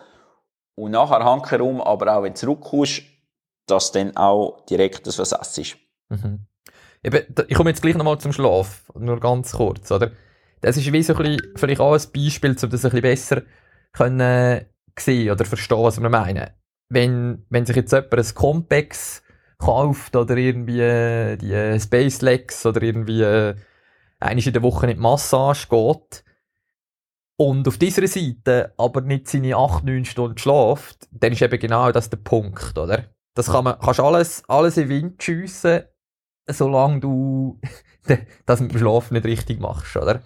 und 0.76 0.92
nachher 0.92 1.24
herum, 1.50 1.82
aber 1.82 2.18
auch 2.18 2.24
wenn 2.24 2.34
du 2.34 2.40
zurückkommst, 2.40 3.04
dass 3.68 3.92
dann 3.92 4.16
auch 4.18 4.66
direkt 4.66 5.08
das 5.08 5.18
was 5.20 5.32
isst. 5.32 5.78
Mhm. 6.10 6.46
Eben, 7.04 7.26
ich 7.48 7.56
komme 7.56 7.70
jetzt 7.70 7.82
gleich 7.82 7.96
nochmal 7.96 8.18
zum 8.18 8.34
Schlaf, 8.34 8.92
nur 8.96 9.20
ganz 9.20 9.54
kurz, 9.54 9.92
oder? 9.92 10.12
Das 10.62 10.78
ist 10.78 10.92
wie 10.92 11.04
so 11.04 11.14
ein 11.14 11.24
bisschen, 11.24 11.54
vielleicht 11.56 11.80
auch 11.80 11.94
ein 11.94 12.12
Beispiel, 12.14 12.50
um 12.50 12.56
das 12.56 12.64
ein 12.64 12.70
bisschen 12.70 13.02
besser 13.02 13.42
können 13.94 14.66
sehen 14.98 15.32
oder 15.32 15.46
verstehen, 15.46 15.84
was 15.84 16.02
wir 16.02 16.10
meinen. 16.10 16.50
Wenn, 16.90 17.46
wenn 17.50 17.66
sich 17.66 17.76
jetzt 17.76 17.92
jemand 17.92 18.14
ein 18.14 18.36
Compex 18.36 19.22
kauft 19.58 20.16
oder 20.16 20.36
irgendwie 20.36 20.82
äh, 20.82 21.38
die 21.38 21.54
äh, 21.54 21.80
Space 21.80 22.22
Legs 22.22 22.66
oder 22.66 22.82
irgendwie 22.82 23.54
einmal 24.20 24.46
in 24.46 24.54
der 24.54 24.64
Woche 24.64 24.88
in 24.88 24.96
die 24.96 25.02
Massage 25.02 25.68
geht 25.68 26.24
und 27.38 27.68
auf 27.68 27.78
dieser 27.78 28.08
Seite 28.08 28.74
aber 28.78 29.02
nicht 29.02 29.28
seine 29.28 29.56
8, 29.56 29.84
9 29.84 30.06
Stunden 30.06 30.38
schlaft, 30.38 31.08
dann 31.12 31.34
ist 31.34 31.42
eben 31.42 31.60
genau 31.60 31.92
das 31.92 32.10
der 32.10 32.18
Punkt, 32.18 32.78
oder? 32.78 33.06
Das 33.34 33.52
kann 33.52 33.66
man, 33.66 33.78
kannst 33.80 34.00
alles, 34.00 34.44
alles 34.48 34.78
in 34.78 34.88
den 34.88 34.90
Wind 34.90 35.24
schiessen 35.24 35.84
solange 36.48 37.00
du 37.00 37.60
das 38.46 38.60
mit 38.60 38.72
dem 38.72 38.80
Schlaf 38.80 39.12
nicht 39.12 39.26
richtig 39.26 39.60
machst, 39.60 39.96
oder? 39.98 40.22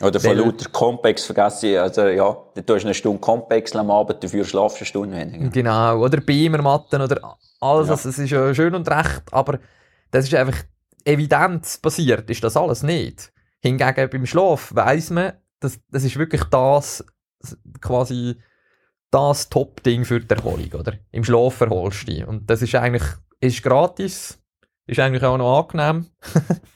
Oder 0.00 0.18
von 0.18 0.36
lauter 0.36 0.68
Compex 0.70 1.24
vergesse 1.24 1.68
ich, 1.68 1.78
also 1.78 2.08
ja, 2.08 2.36
du 2.54 2.62
tust 2.62 2.84
eine 2.84 2.94
Stunde 2.94 3.20
Compex 3.20 3.74
am 3.76 3.90
Abend, 3.90 4.22
dafür 4.22 4.44
schlafst 4.44 4.78
du 4.78 4.80
eine 4.80 4.86
Stunde 4.86 5.16
weniger. 5.16 5.48
Genau, 5.50 5.98
oder 6.00 6.20
Beamermatten 6.20 7.00
oder 7.00 7.36
alles, 7.60 7.86
ja. 7.86 7.94
das 7.94 8.06
ist 8.06 8.30
ja 8.30 8.52
schön 8.52 8.74
und 8.74 8.88
recht, 8.90 9.22
aber 9.30 9.60
das 10.10 10.24
ist 10.24 10.34
einfach 10.34 10.58
evidenzbasiert, 11.04 12.28
ist 12.30 12.44
das 12.44 12.56
alles 12.56 12.82
nicht. 12.82 13.32
Hingegen 13.60 14.10
beim 14.10 14.26
Schlaf 14.26 14.74
weiss 14.74 15.10
man, 15.10 15.34
das, 15.60 15.80
das 15.90 16.04
ist 16.04 16.18
wirklich 16.18 16.44
das, 16.44 17.04
quasi 17.80 18.36
das 19.10 19.48
Top-Ding 19.48 20.04
für 20.04 20.20
die 20.20 20.34
Erholung, 20.34 20.72
oder? 20.72 20.94
Im 21.10 21.22
Schlaf 21.22 21.60
erholst 21.60 22.02
du 22.02 22.12
dich. 22.12 22.26
Und 22.26 22.48
das 22.48 22.62
ist 22.62 22.74
eigentlich, 22.74 23.04
ist 23.40 23.62
gratis, 23.62 24.38
ist 24.86 24.98
eigentlich 24.98 25.22
auch 25.22 25.36
noch 25.36 25.60
angenehm. 25.60 26.06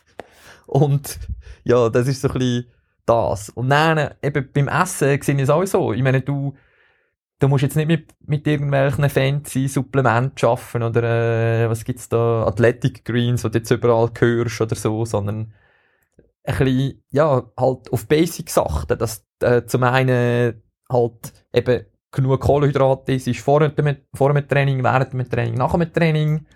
und 0.67 1.19
ja, 1.65 1.89
das 1.89 2.07
ist 2.07 2.21
so 2.21 2.29
ein 2.29 2.39
bisschen 2.39 2.67
das. 3.07 3.49
Und 3.51 3.71
dann, 3.71 4.15
eben 4.23 4.53
beim 4.53 4.69
Essen 4.69 5.21
sehe 5.23 5.35
ich 5.35 5.43
es 5.43 5.47
sowieso. 5.49 5.93
Ich 5.93 6.03
meine, 6.03 6.21
du, 6.21 6.55
du 7.39 7.49
musst 7.49 7.63
jetzt 7.63 7.77
nicht 7.77 7.89
mit, 7.89 8.15
mit 8.27 8.47
irgendwelchen 8.47 9.09
fancy 9.11 9.69
Supplementen 9.69 10.49
arbeiten 10.49 10.83
oder 10.83 11.65
äh, 11.65 11.69
was 11.69 11.85
gibt's 11.85 12.09
da, 12.09 12.47
Athletic 12.47 13.05
Greens, 13.05 13.43
die 13.43 13.51
du 13.51 13.59
jetzt 13.59 13.71
überall 13.71 14.11
hörst 14.19 14.61
oder 14.61 14.77
so, 14.77 15.05
sondern 15.05 15.53
ein 16.45 16.57
bisschen, 16.59 17.03
ja, 17.11 17.51
halt 17.59 17.93
auf 17.93 18.07
Basics 18.07 18.57
achten, 18.59 18.99
dass 18.99 19.27
äh, 19.41 19.65
zum 19.65 19.83
einen 19.83 20.63
halt 20.91 21.33
eben 21.53 21.85
genug 22.13 22.41
Kohlenhydrate 22.41 23.13
ist, 23.13 23.27
ist 23.27 23.41
vor 23.41 23.69
dem, 23.69 23.97
vor 24.15 24.33
dem 24.33 24.49
Training, 24.49 24.83
während 24.83 25.13
dem 25.13 25.29
Training, 25.29 25.55
nach 25.55 25.73
dem 25.73 25.93
Training, 25.93 26.47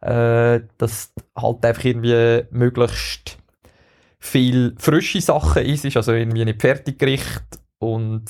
äh, 0.00 0.60
dass 0.78 1.12
halt 1.36 1.64
einfach 1.64 1.84
irgendwie 1.84 2.44
möglichst 2.50 3.38
viel 4.18 4.74
frische 4.78 5.20
Sachen 5.20 5.64
ist, 5.64 5.96
also 5.96 6.12
irgendwie 6.12 6.44
nicht 6.44 6.60
Fertiggericht 6.60 7.44
und 7.78 8.24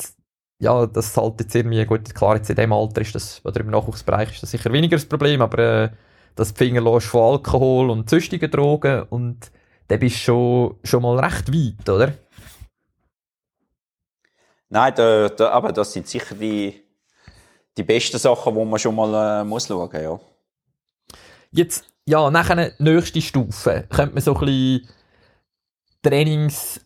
ja, 0.61 0.87
das 0.87 1.17
halt 1.17 1.41
jetzt 1.41 1.55
irgendwie, 1.55 1.85
gut, 1.85 2.15
klar, 2.15 2.37
jetzt 2.37 2.51
in 2.51 2.57
dem 2.57 2.73
Alter 2.73 3.01
ist 3.01 3.15
das, 3.15 3.45
oder 3.45 3.61
im 3.61 3.71
Nachwuchsbereich 3.71 4.33
ist 4.33 4.43
das 4.43 4.51
sicher 4.51 4.73
weniger 4.73 4.97
das 4.97 5.07
Problem, 5.07 5.41
aber 5.41 5.59
äh, 5.59 5.91
das 6.35 6.53
Finger 6.53 6.81
lässt 6.81 7.07
von 7.07 7.35
Alkohol 7.35 7.91
und 7.91 8.11
süchtigen 8.11 8.51
Drogen 8.51 9.03
und 9.11 9.51
dann 9.89 10.01
bist 10.01 10.17
du 10.17 10.21
schon, 10.21 10.77
schon 10.85 11.03
mal 11.03 11.19
recht 11.19 11.53
weit, 11.53 11.89
oder? 11.89 12.15
Nein, 14.69 14.93
da, 14.97 15.29
da, 15.29 15.51
aber 15.51 15.73
das 15.73 15.93
sind 15.93 16.09
sicher 16.09 16.35
die, 16.35 16.83
die 17.77 17.83
besten 17.83 18.19
Sachen, 18.19 18.55
die 18.55 18.65
man 18.65 18.79
schon 18.79 18.95
mal 18.95 19.41
äh, 19.41 19.45
muss 19.45 19.67
schauen, 19.67 19.91
ja. 20.03 20.21
Jetzt, 21.51 21.87
ja, 22.05 22.31
nachher 22.31 22.75
nächste 22.79 23.23
Stufe, 23.23 23.87
könnte 23.89 24.15
man 24.15 24.23
so 24.23 24.35
ein 24.35 24.41
bisschen 24.41 24.89
Trainings- 26.03 26.81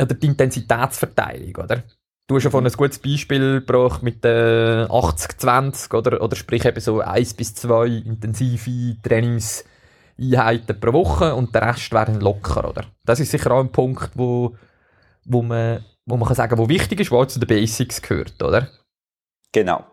oder 0.00 0.14
die 0.14 0.26
Intensitätsverteilung, 0.26 1.56
oder? 1.56 1.82
Du 2.30 2.36
hast 2.36 2.44
ja 2.44 2.50
von 2.50 2.64
ein 2.64 2.72
gutes 2.72 3.00
Beispiel 3.00 3.60
gebracht 3.60 4.04
mit 4.04 4.22
den 4.22 4.86
80-20, 4.86 5.92
oder, 5.92 6.22
oder 6.22 6.36
sprich 6.36 6.64
eben 6.64 6.78
so 6.78 7.00
1 7.00 7.34
bis 7.34 7.56
2 7.56 7.88
intensive 7.88 8.96
Trainingseinheiten 9.02 10.78
pro 10.78 10.92
Woche 10.92 11.34
und 11.34 11.52
der 11.52 11.62
Rest 11.62 11.90
wäre 11.90 12.12
locker, 12.20 12.68
oder? 12.70 12.84
Das 13.04 13.18
ist 13.18 13.32
sicher 13.32 13.50
auch 13.50 13.58
ein 13.58 13.72
Punkt, 13.72 14.12
wo, 14.14 14.54
wo 15.24 15.42
man, 15.42 15.84
wo 16.06 16.16
man 16.16 16.28
kann 16.28 16.36
sagen, 16.36 16.56
wo 16.56 16.68
wichtig 16.68 17.00
ist, 17.00 17.10
wo 17.10 17.24
zu 17.24 17.40
den 17.40 17.48
Basics 17.48 18.00
gehört, 18.00 18.40
oder? 18.40 18.68
Genau. 19.50 19.84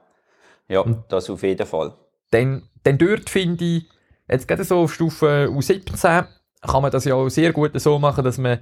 Ja, 0.67 0.81
und 0.81 1.05
das 1.09 1.31
auf 1.31 1.41
jeden 1.41 1.65
Fall. 1.65 1.95
Dann, 2.29 2.69
dann 2.83 2.99
dort 2.99 3.31
finde 3.31 3.65
ich, 3.65 3.89
jetzt 4.29 4.47
gerade 4.47 4.63
so 4.63 4.81
auf 4.81 4.93
Stufe 4.93 5.49
U17, 5.51 6.27
kann 6.61 6.81
man 6.83 6.91
das 6.91 7.05
ja 7.05 7.15
auch 7.15 7.29
sehr 7.29 7.51
gut 7.51 7.71
so 7.81 7.97
machen, 7.97 8.23
dass 8.23 8.37
man 8.37 8.59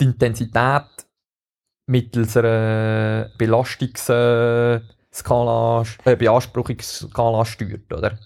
die 0.00 0.04
Intensität 0.04 0.86
mittels 1.86 2.36
einer 2.36 3.30
Belastungsskala, 3.38 4.82
äh, 6.04 6.16
Beanspruchungsskala 6.16 7.44
steuert, 7.44 7.92
oder? 7.92 8.18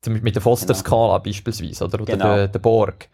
Zum 0.00 0.14
Beispiel 0.14 0.24
mit 0.24 0.34
der 0.34 0.42
Foster-Skala 0.42 1.18
genau. 1.18 1.24
beispielsweise, 1.24 1.84
oder? 1.84 2.00
Oder 2.00 2.12
genau. 2.12 2.34
der, 2.34 2.48
der 2.48 2.58
Borg. 2.58 3.08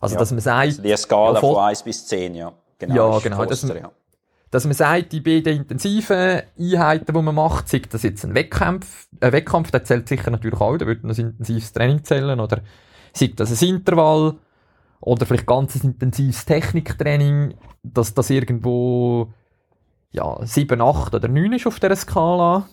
Also, 0.00 0.14
ja. 0.14 0.18
dass 0.18 0.30
man 0.30 0.40
sagt... 0.40 0.66
Also 0.66 0.82
die 0.82 0.96
Skala 0.96 1.34
ja, 1.34 1.40
von 1.40 1.56
1 1.56 1.82
bis 1.82 2.06
10, 2.06 2.34
ja. 2.34 2.52
Genau, 2.78 3.14
ja, 3.14 3.18
genau. 3.20 3.36
Foster, 3.36 3.50
dass, 3.50 3.64
man, 3.64 3.76
ja. 3.78 3.92
dass 4.50 4.64
man 4.64 4.74
sagt, 4.74 5.12
die 5.12 5.20
beiden 5.20 5.56
intensiven 5.60 6.42
Einheiten, 6.58 7.06
die 7.06 7.22
man 7.22 7.34
macht, 7.34 7.68
sei 7.68 7.80
das 7.88 8.02
jetzt 8.02 8.24
ein 8.24 8.34
Wettkampf, 8.34 9.08
ein 9.20 9.32
Wettkampf, 9.32 9.70
der 9.70 9.84
zählt 9.84 10.08
sicher 10.08 10.30
natürlich 10.30 10.60
auch, 10.60 10.76
da 10.76 10.86
würde 10.86 11.06
ein 11.06 11.10
intensives 11.10 11.72
Training 11.72 12.04
zählen, 12.04 12.38
oder 12.38 12.60
sei 13.14 13.32
das 13.34 13.62
ein 13.62 13.68
Intervall, 13.68 14.36
oder 15.06 15.24
vielleicht 15.24 15.46
ganz 15.46 15.76
intensives 15.76 16.44
Techniktraining, 16.44 17.54
dass 17.84 18.12
das 18.12 18.28
irgendwo 18.28 19.32
ja, 20.10 20.44
7, 20.44 20.80
8 20.80 21.14
oder 21.14 21.28
9 21.28 21.52
ist 21.52 21.66
auf 21.68 21.78
dieser 21.78 21.94
Skala. 21.94 22.68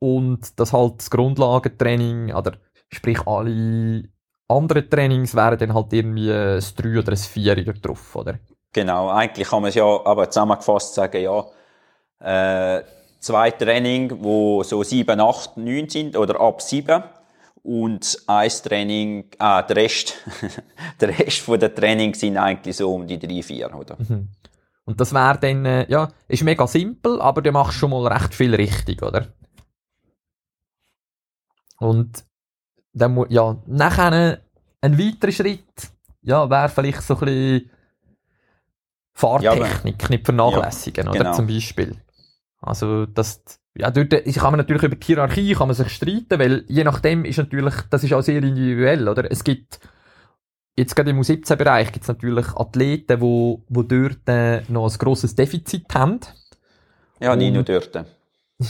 Und 0.00 0.60
das 0.60 0.74
halt 0.74 0.98
das 0.98 1.10
Grundlagentraining, 1.10 2.34
oder 2.34 2.58
sprich 2.90 3.26
alle 3.26 4.04
anderen 4.48 4.90
Trainings 4.90 5.34
wären 5.34 5.58
dann 5.58 5.72
halt 5.72 5.94
irgendwie 5.94 6.30
ein 6.30 6.62
3 6.76 6.98
oder 6.98 7.12
ein 7.12 7.16
4 7.16 7.64
drauf, 7.72 8.14
oder? 8.14 8.38
Genau, 8.74 9.08
eigentlich 9.08 9.48
kann 9.48 9.62
man 9.62 9.70
es 9.70 9.76
ja 9.76 9.84
aber 9.84 10.30
zusammengefasst 10.30 10.94
sagen, 10.94 11.22
ja, 11.22 11.46
äh, 12.20 12.84
zwei 13.18 13.50
Training, 13.52 14.12
wo 14.22 14.62
so 14.62 14.82
7, 14.82 15.18
8, 15.18 15.56
9 15.56 15.88
sind 15.88 16.16
oder 16.18 16.38
ab 16.38 16.60
7 16.60 17.02
und 17.62 18.18
ein 18.26 18.50
Training, 18.50 19.30
ah, 19.38 19.62
der 19.62 19.76
Rest, 19.76 20.14
der 21.00 21.18
Rest 21.18 21.40
von 21.40 21.58
der 21.58 21.74
Training 21.74 22.14
sind 22.14 22.36
eigentlich 22.36 22.76
so 22.76 22.94
um 22.94 23.06
die 23.06 23.18
3, 23.18 23.42
4, 23.42 23.74
oder? 23.74 23.96
Mhm. 23.98 24.28
Und 24.84 25.00
das 25.00 25.12
wäre 25.12 25.38
dann, 25.38 25.66
äh, 25.66 25.90
ja, 25.90 26.08
ist 26.28 26.44
mega 26.44 26.66
simpel, 26.66 27.20
aber 27.20 27.42
du 27.42 27.52
machst 27.52 27.78
schon 27.78 27.90
mal 27.90 28.06
recht 28.06 28.34
viel 28.34 28.54
richtig, 28.54 29.02
oder? 29.02 29.26
Und 31.78 32.24
dann 32.92 33.26
ja, 33.28 33.62
nachher 33.66 34.40
ein 34.80 34.98
weiterer 34.98 35.32
Schritt, 35.32 35.90
ja, 36.22 36.48
wäre 36.48 36.68
vielleicht 36.68 37.02
so 37.02 37.14
ein 37.14 37.20
bisschen 37.20 37.70
Fahrtechnik 39.12 40.02
ja, 40.02 40.08
nicht 40.08 40.24
vernachlässigen, 40.24 41.06
ja, 41.06 41.12
genau. 41.12 41.24
oder? 41.24 41.32
Zum 41.34 41.46
Beispiel. 41.46 41.96
Also, 42.60 43.06
das, 43.06 43.42
ja, 43.78 43.90
dort 43.90 44.10
kann 44.10 44.50
man 44.50 44.58
natürlich 44.58 44.82
über 44.82 44.96
die 44.96 45.06
Hierarchie 45.06 45.54
kann 45.54 45.68
man 45.68 45.74
sich 45.76 45.88
streiten, 45.88 46.38
weil 46.38 46.64
je 46.66 46.82
nachdem 46.82 47.24
ist 47.24 47.38
natürlich, 47.38 47.74
das 47.90 48.02
ist 48.02 48.12
auch 48.12 48.22
sehr 48.22 48.42
individuell, 48.42 49.08
oder? 49.08 49.30
Es 49.30 49.44
gibt 49.44 49.78
jetzt 50.76 50.96
gerade 50.96 51.10
im 51.10 51.20
U17-Bereich 51.20 51.92
gibt 51.92 52.02
es 52.02 52.08
natürlich 52.08 52.46
Athleten, 52.56 53.20
wo, 53.20 53.62
wo 53.68 53.82
dort 53.82 54.28
äh, 54.28 54.62
noch 54.68 54.92
ein 54.92 54.98
grosses 54.98 55.34
Defizit 55.36 55.86
haben. 55.94 56.20
Ja, 57.20 57.36
nicht 57.36 57.54
nur 57.54 57.62
dort. 57.62 57.94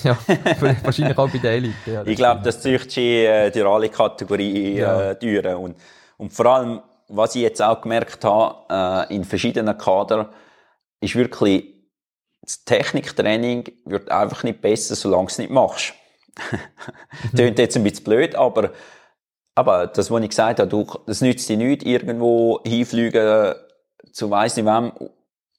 ja, 0.05 0.19
wahrscheinlich 0.83 1.17
auch 1.17 1.31
bei 1.31 1.39
der 1.39 1.53
Elite. 1.53 1.91
Ja, 1.91 2.03
ich 2.05 2.17
glaube, 2.17 2.43
das 2.43 2.61
zieht 2.61 2.95
die, 2.95 3.25
äh, 3.25 3.51
die 3.51 3.63
alle 3.63 3.89
Kategorie 3.89 4.77
ja. 4.77 5.13
äh, 5.13 5.19
durch. 5.19 5.55
Und, 5.57 5.77
und 6.19 6.33
vor 6.35 6.47
allem, 6.47 6.81
was 7.09 7.35
ich 7.35 7.43
jetzt 7.43 7.63
auch 7.63 7.81
gemerkt 7.81 8.23
habe, 8.25 9.07
äh, 9.09 9.15
in 9.15 9.25
verschiedenen 9.25 9.77
Kadern, 9.79 10.29
ist 11.01 11.17
wirklich, 11.17 11.78
das 12.49 12.65
Techniktraining 12.65 13.71
wird 13.85 14.11
einfach 14.11 14.43
nicht 14.43 14.63
besser, 14.63 14.95
solange 14.95 15.27
du 15.27 15.33
es 15.33 15.39
nicht 15.39 15.51
machst. 15.51 15.93
Mhm. 16.51 17.37
Tönt 17.37 17.59
jetzt 17.59 17.77
ein 17.77 17.85
bisschen 17.85 18.05
blöd, 18.05 18.35
aber 18.35 18.73
aber 19.55 19.89
das, 19.89 20.09
was 20.11 20.23
ich 20.23 20.29
gesagt 20.29 20.61
habe, 20.61 20.71
du, 20.71 20.87
das 21.07 21.21
nützt 21.21 21.49
dir 21.49 21.57
nicht, 21.57 21.83
irgendwo 21.83 22.61
hinfliegen 22.65 23.55
zu 24.13 24.31
weiss 24.31 24.57
nicht 24.57 24.67
wem, 24.67 24.93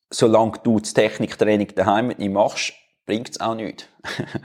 solange 0.09 0.53
du 0.63 0.79
das 0.79 0.93
Techniktraining 0.93 1.67
daheim 1.75 2.07
nicht 2.07 2.31
machst, 2.31 2.73
bringt 3.05 3.29
es 3.29 3.41
auch 3.41 3.55
nichts. 3.55 3.87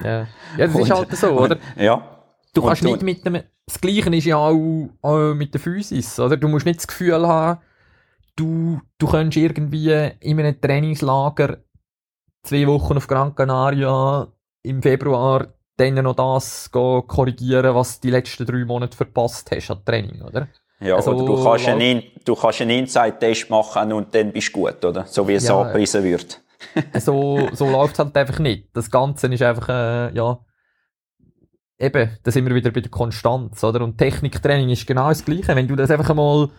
ja. 0.02 0.26
ja, 0.58 0.66
das 0.66 0.74
ist 0.74 0.90
halt 0.94 1.16
so, 1.16 1.28
oder? 1.38 1.58
Ja. 1.76 2.26
Du 2.52 2.62
kannst 2.62 2.82
und, 2.82 2.90
nicht 2.90 3.02
mit 3.02 3.24
dem, 3.24 3.44
das 3.64 3.80
Gleiche 3.80 4.14
ist 4.14 4.24
ja 4.24 4.38
auch, 4.38 4.88
auch 5.02 5.34
mit 5.34 5.54
der 5.54 5.60
Physis, 5.60 6.18
oder? 6.18 6.36
Du 6.36 6.48
musst 6.48 6.66
nicht 6.66 6.80
das 6.80 6.88
Gefühl 6.88 7.24
haben, 7.26 7.60
du, 8.34 8.80
du 8.98 9.06
könntest 9.06 9.36
irgendwie 9.36 10.10
in 10.18 10.40
einem 10.40 10.60
Trainingslager 10.60 11.58
zwei 12.44 12.66
Wochen 12.66 12.96
auf 12.96 13.06
Gran 13.06 13.34
Canaria 13.34 14.28
im 14.62 14.82
Februar 14.82 15.48
dann 15.76 15.94
noch 15.94 16.14
das 16.14 16.70
korrigieren, 16.70 17.74
was 17.74 17.98
du 17.98 18.06
die 18.06 18.12
letzten 18.12 18.46
drei 18.46 18.64
Monate 18.64 18.96
verpasst 18.96 19.50
hast 19.50 19.70
an 19.70 19.84
Training, 19.84 20.22
oder? 20.22 20.48
Ja, 20.80 20.96
also, 20.96 21.12
oder 21.12 21.24
du 21.24 21.42
kannst, 21.42 21.68
einen, 21.68 22.02
du 22.24 22.34
kannst 22.34 22.60
einen 22.60 22.78
Inside-Test 22.78 23.50
machen 23.50 23.92
und 23.92 24.14
dann 24.14 24.32
bist 24.32 24.48
du 24.48 24.60
gut, 24.60 24.84
oder? 24.84 25.06
So 25.06 25.26
wie 25.26 25.34
es 25.34 25.48
ja, 25.48 25.58
angepriesen 25.58 26.04
wird. 26.04 26.40
so, 27.00 27.48
so 27.52 27.68
läuft 27.68 27.94
es 27.94 27.98
halt 27.98 28.16
einfach 28.16 28.38
nicht. 28.38 28.68
Das 28.72 28.90
Ganze 28.90 29.26
ist 29.28 29.42
einfach, 29.42 29.68
äh, 29.68 30.14
ja, 30.14 30.38
eben, 31.78 32.18
da 32.22 32.30
sind 32.30 32.46
wir 32.46 32.54
wieder 32.54 32.70
bei 32.70 32.80
der 32.80 32.90
Konstanz, 32.90 33.62
oder? 33.64 33.82
Und 33.82 33.98
Techniktraining 33.98 34.68
ist 34.68 34.86
genau 34.86 35.08
das 35.08 35.24
Gleiche. 35.24 35.56
Wenn 35.56 35.68
du 35.68 35.76
das 35.76 35.90
einfach 35.90 36.10
einmal, 36.10 36.50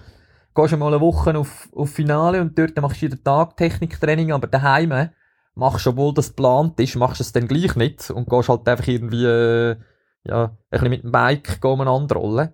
gehst 0.53 0.73
einmal 0.73 0.93
eine 0.93 1.01
Woche 1.01 1.37
auf, 1.37 1.69
auf 1.75 1.91
Finale 1.91 2.41
und 2.41 2.57
dort 2.57 2.75
machst 2.81 3.01
du 3.01 3.07
jeden 3.07 3.23
Tag 3.23 3.57
Techniktraining, 3.57 4.31
aber 4.31 4.47
daheim, 4.47 5.09
machst, 5.55 5.87
obwohl 5.87 6.13
das 6.13 6.29
geplant 6.29 6.79
ist, 6.79 6.95
machst 6.95 7.19
du 7.19 7.23
es 7.23 7.31
dann 7.31 7.47
gleich 7.47 7.75
nicht 7.75 8.09
und 8.11 8.29
gehst 8.29 8.49
halt 8.49 8.67
einfach 8.67 8.87
irgendwie, 8.87 9.25
äh, 9.25 9.75
ja, 10.23 10.43
ein 10.45 10.57
bisschen 10.69 10.89
mit 10.89 11.03
dem 11.03 11.11
Bike 11.11 11.59
umeinander 11.63 12.15
rollen, 12.15 12.53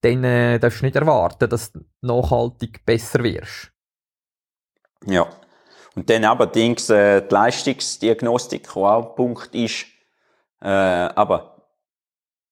dann 0.00 0.24
äh, 0.24 0.58
darfst 0.58 0.80
du 0.80 0.86
nicht 0.86 0.96
erwarten, 0.96 1.48
dass 1.48 1.72
du 1.72 1.80
nachhaltig 2.02 2.84
besser 2.84 3.22
wirst. 3.22 3.72
Ja. 5.04 5.26
Und 5.94 6.10
dann 6.10 6.24
aber 6.24 6.46
Dings, 6.46 6.90
äh, 6.90 7.22
die 7.22 7.34
Leistungsdiagnostik, 7.34 8.64
die 8.64 8.78
auch 8.78 9.10
ein 9.10 9.14
Punkt 9.14 9.54
ist, 9.54 9.86
äh, 10.60 10.68
aber 10.68 11.56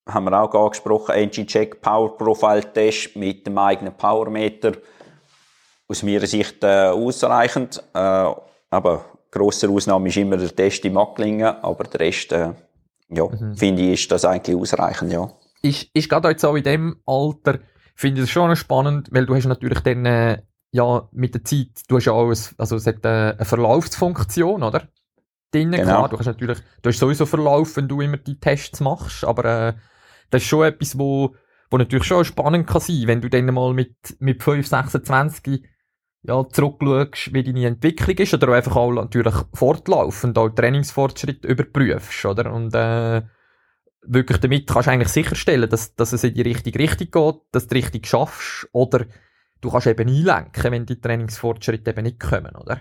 haben 0.06 0.24
wir 0.24 0.40
auch 0.40 0.54
angesprochen, 0.54 1.14
NG-Check 1.14 1.80
Power 1.80 2.16
Profile 2.16 2.72
Test 2.72 3.16
mit 3.16 3.46
dem 3.46 3.56
eigenen 3.58 3.96
Powermeter. 3.96 4.72
Aus 5.88 6.02
meiner 6.02 6.26
Sicht 6.26 6.62
äh, 6.62 6.88
ausreichend. 6.88 7.82
Äh, 7.92 8.34
aber 8.70 9.04
Grosse 9.34 9.68
Ausnahme 9.68 10.08
ist 10.08 10.16
immer 10.16 10.36
der 10.36 10.54
Test 10.54 10.84
in 10.84 10.92
Macklingen, 10.92 11.56
aber 11.60 11.84
der 11.84 12.00
Rest, 12.00 12.32
äh, 12.32 12.52
ja, 13.08 13.26
mhm. 13.26 13.56
finde 13.56 13.82
ich, 13.82 14.02
ist 14.02 14.12
das 14.12 14.24
eigentlich 14.24 14.56
ausreichend, 14.56 15.12
ja. 15.12 15.28
Ist, 15.60 15.88
ist 15.92 16.08
gerade 16.08 16.28
jetzt 16.28 16.44
auch 16.44 16.54
in 16.54 16.62
dem 16.62 16.96
Alter, 17.04 17.58
finde 17.96 18.20
ich 18.20 18.28
es 18.28 18.30
schon 18.30 18.54
spannend, 18.54 19.08
weil 19.10 19.26
du 19.26 19.34
hast 19.34 19.46
natürlich 19.46 19.80
dann, 19.80 20.06
äh, 20.06 20.42
ja, 20.70 21.08
mit 21.10 21.34
der 21.34 21.42
Zeit, 21.44 21.68
du 21.88 21.96
hast 21.96 22.04
ja 22.04 22.12
auch, 22.12 22.30
ein, 22.30 22.38
also 22.58 22.76
es 22.76 22.86
hat 22.86 23.04
eine, 23.04 23.34
eine 23.34 23.44
Verlaufsfunktion, 23.44 24.62
oder? 24.62 24.88
Drinnen 25.50 25.80
Genau. 25.80 25.84
klar, 25.84 26.08
du 26.08 26.18
hast 26.18 26.26
natürlich, 26.26 26.58
du 26.82 26.88
hast 26.88 26.98
sowieso 26.98 27.26
Verlauf, 27.26 27.76
wenn 27.76 27.88
du 27.88 28.00
immer 28.00 28.18
die 28.18 28.38
Tests 28.38 28.80
machst, 28.80 29.24
aber 29.24 29.44
äh, 29.44 29.72
das 30.30 30.42
ist 30.42 30.48
schon 30.48 30.64
etwas, 30.64 30.96
wo, 30.96 31.34
wo 31.70 31.78
natürlich 31.78 32.04
schon 32.04 32.24
spannend 32.24 32.68
kann 32.68 32.80
sein, 32.80 33.04
wenn 33.06 33.20
du 33.20 33.28
dann 33.28 33.46
mal 33.46 33.74
mit, 33.74 33.96
mit 34.20 34.42
5, 34.42 34.66
26 34.66 35.64
ja, 36.26 36.48
zurückschaust, 36.48 37.34
wie 37.34 37.44
deine 37.44 37.66
Entwicklung 37.66 38.16
ist, 38.16 38.34
oder 38.34 38.52
einfach 38.52 38.76
auch 38.76 38.92
natürlich 38.92 39.34
fortlaufend 39.52 40.38
auch 40.38 40.48
Trainingsfortschritt 40.48 41.44
überprüfst, 41.44 42.24
oder? 42.24 42.52
Und 42.52 42.74
äh, 42.74 43.22
wirklich 44.02 44.38
damit 44.38 44.66
kannst 44.66 44.88
du 44.88 44.92
eigentlich 44.92 45.10
sicherstellen, 45.10 45.68
dass, 45.68 45.94
dass 45.94 46.12
es 46.12 46.24
in 46.24 46.34
die 46.34 46.42
richtige 46.42 46.78
Richtung 46.78 47.10
geht, 47.10 47.42
dass 47.52 47.66
du 47.66 47.74
richtig 47.74 48.06
schaffst, 48.06 48.68
oder 48.72 49.04
du 49.60 49.70
kannst 49.70 49.86
eben 49.86 50.08
einlenken, 50.08 50.72
wenn 50.72 50.86
die 50.86 51.00
Trainingsfortschritte 51.00 51.90
eben 51.90 52.04
nicht 52.04 52.20
kommen, 52.20 52.56
oder? 52.56 52.80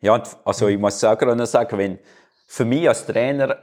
Ja, 0.00 0.22
also 0.44 0.68
ich 0.68 0.78
muss 0.78 1.00
gerade 1.00 1.36
noch 1.36 1.46
sagen, 1.46 1.76
wenn 1.76 1.98
für 2.46 2.64
mich 2.64 2.88
als 2.88 3.04
Trainer, 3.04 3.58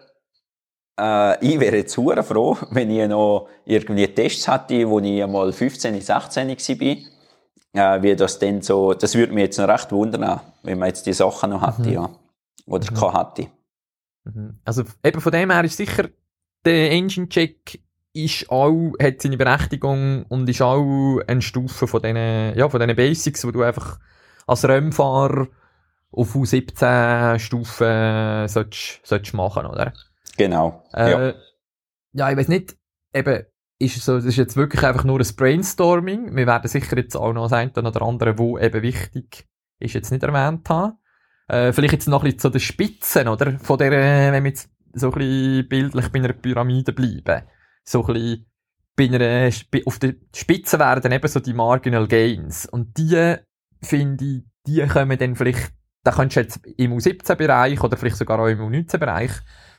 äh, 1.00 1.46
ich 1.46 1.60
wäre 1.60 1.78
jetzt 1.78 1.96
froh, 1.96 2.58
wenn 2.72 2.92
ich 2.92 3.08
noch 3.08 3.48
irgendwie 3.66 4.08
Tests 4.08 4.48
hatte, 4.50 4.88
wo 4.88 5.00
ich 5.00 5.24
einmal 5.24 5.52
15, 5.54 6.02
16 6.02 6.48
war, 6.50 7.17
äh, 7.78 8.02
wie 8.02 8.16
das 8.16 8.40
denn 8.40 8.62
so, 8.62 8.94
das 8.94 9.16
würde 9.16 9.34
mich 9.34 9.44
jetzt 9.44 9.58
noch 9.60 9.68
recht 9.68 9.92
wundern, 9.92 10.42
wenn 10.64 10.80
man 10.80 10.88
jetzt 10.90 11.06
die 11.06 11.14
Sachen 11.14 11.52
noch 11.52 11.62
hatte, 11.62 11.84
Mhm. 11.84 11.90
ja. 11.94 12.10
Oder 12.66 12.92
Mhm. 12.92 13.14
hatte. 13.14 13.48
Mhm. 14.26 14.60
Also 14.66 14.84
eben 15.04 15.22
von 15.22 15.32
dem 15.32 15.52
her 15.52 15.64
ist 15.64 15.78
sicher, 15.78 16.10
der 16.66 16.92
Engine-Check 16.92 17.80
ist 18.14 18.50
auch, 18.50 18.94
hat 19.02 19.22
seine 19.22 19.38
Berechtigung 19.38 20.26
und 20.28 20.50
ist 20.50 20.62
auch 20.62 21.20
eine 21.28 21.42
Stufe 21.42 21.88
von 21.88 22.02
diesen, 22.02 22.58
ja, 22.58 22.68
von 22.68 22.80
diesen 22.80 22.96
Basics, 22.96 23.46
wo 23.46 23.52
du 23.52 23.62
einfach 23.64 24.00
als 24.48 24.68
Rennfahrer 24.68 25.48
auf 26.12 26.36
U17 26.36 27.38
Stufen 27.40 28.48
solltest, 28.48 29.00
solltest 29.06 29.34
machen, 29.34 29.66
oder? 29.68 29.94
Genau. 30.38 30.84
Äh, 30.94 31.12
ja. 31.12 31.34
ja. 32.14 32.32
ich 32.32 32.38
weiß 32.38 32.48
nicht, 32.48 32.76
eben, 33.14 33.46
ist 33.80 33.98
es 33.98 34.06
so, 34.06 34.16
das 34.16 34.26
ist 34.26 34.38
jetzt 34.38 34.56
wirklich 34.56 34.84
einfach 34.84 35.04
nur 35.04 35.20
ein 35.20 35.36
Brainstorming. 35.36 36.36
Wir 36.36 36.48
werden 36.48 36.68
sicher 36.68 36.98
jetzt 36.98 37.16
auch 37.16 37.34
noch 37.34 37.44
das 37.44 37.54
eine 37.54 37.72
oder 37.76 38.02
andere, 38.02 38.38
wo 38.38 38.58
eben 38.58 38.82
wichtig 38.82 39.48
ist, 39.80 39.94
jetzt 39.94 40.12
nicht 40.12 40.24
erwähnt 40.24 40.68
haben. 40.70 40.98
Äh, 41.48 41.72
vielleicht 41.72 41.94
jetzt 41.94 42.08
noch 42.08 42.24
ein 42.24 42.26
bisschen 42.26 42.40
zu 42.40 42.50
den 42.50 42.60
Spitzen, 42.60 43.28
oder? 43.28 43.60
Von 43.60 43.78
der, 43.78 43.92
äh, 43.92 44.32
wenn 44.32 44.44
wir 44.44 44.50
jetzt 44.50 44.70
so 44.94 45.12
ein 45.12 45.20
bisschen 45.20 45.70
bildlich 45.70 46.10
bei 46.10 46.20
einer 46.20 46.34
Pyramide 46.34 46.92
bleiben. 46.92 47.44
So 47.84 48.06
ein 48.06 48.14
bisschen 48.14 48.46
bei 48.96 49.06
einer, 49.06 49.52
auf 49.86 50.00
der 50.00 50.16
Spitze 50.36 50.80
werden 50.80 51.12
eben 51.12 51.28
so 51.28 51.40
die 51.40 51.54
Marginal 51.54 52.08
Gains. 52.08 52.66
Und 52.66 52.98
die, 52.98 53.36
finde 53.82 54.26
ich, 54.26 54.44
die 54.66 54.86
kommen 54.88 55.18
dann 55.18 55.36
vielleicht, 55.36 55.72
da 56.04 56.12
könntest 56.12 56.36
du 56.36 56.42
jetzt 56.42 56.80
im 56.80 56.94
U17-Bereich 56.94 57.82
oder 57.82 57.96
vielleicht 57.96 58.18
sogar 58.18 58.40
auch 58.40 58.48
im 58.48 58.60
U19-Bereich, 58.60 59.32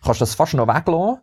kannst 0.02 0.20
du 0.20 0.22
das 0.22 0.36
fast 0.36 0.54
noch 0.54 0.68
weglassen. 0.68 1.22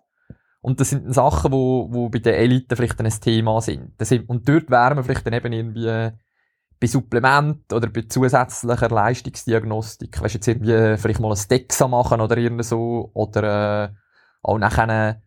Und 0.65 0.79
das 0.79 0.89
sind 0.89 1.05
dann 1.05 1.13
Sachen, 1.13 1.51
wo, 1.51 1.87
wo 1.91 2.09
bei 2.09 2.17
den 2.17 2.33
Eliten 2.33 2.75
vielleicht 2.75 2.99
ein 2.99 3.07
Thema 3.21 3.61
sind. 3.61 3.93
Das 3.99 4.09
sind. 4.09 4.27
Und 4.27 4.49
dort 4.49 4.71
wären 4.71 4.97
wir 4.97 5.03
vielleicht 5.03 5.27
dann 5.27 5.33
eben 5.33 5.53
irgendwie 5.53 6.09
bei 6.79 6.87
Supplement 6.87 7.71
oder 7.71 7.87
bei 7.87 8.01
zusätzlicher 8.09 8.89
Leistungsdiagnostik, 8.89 10.19
weißt 10.19 10.33
du, 10.33 10.37
jetzt 10.37 10.47
irgendwie 10.47 10.97
vielleicht 10.97 11.19
mal 11.19 11.31
ein 11.31 11.47
Dexa 11.47 11.87
machen 11.87 12.19
oder 12.19 12.35
irgend 12.37 12.65
so, 12.65 13.11
oder 13.13 13.83
äh, 13.83 13.89
auch 14.41 14.57
nachher 14.57 15.21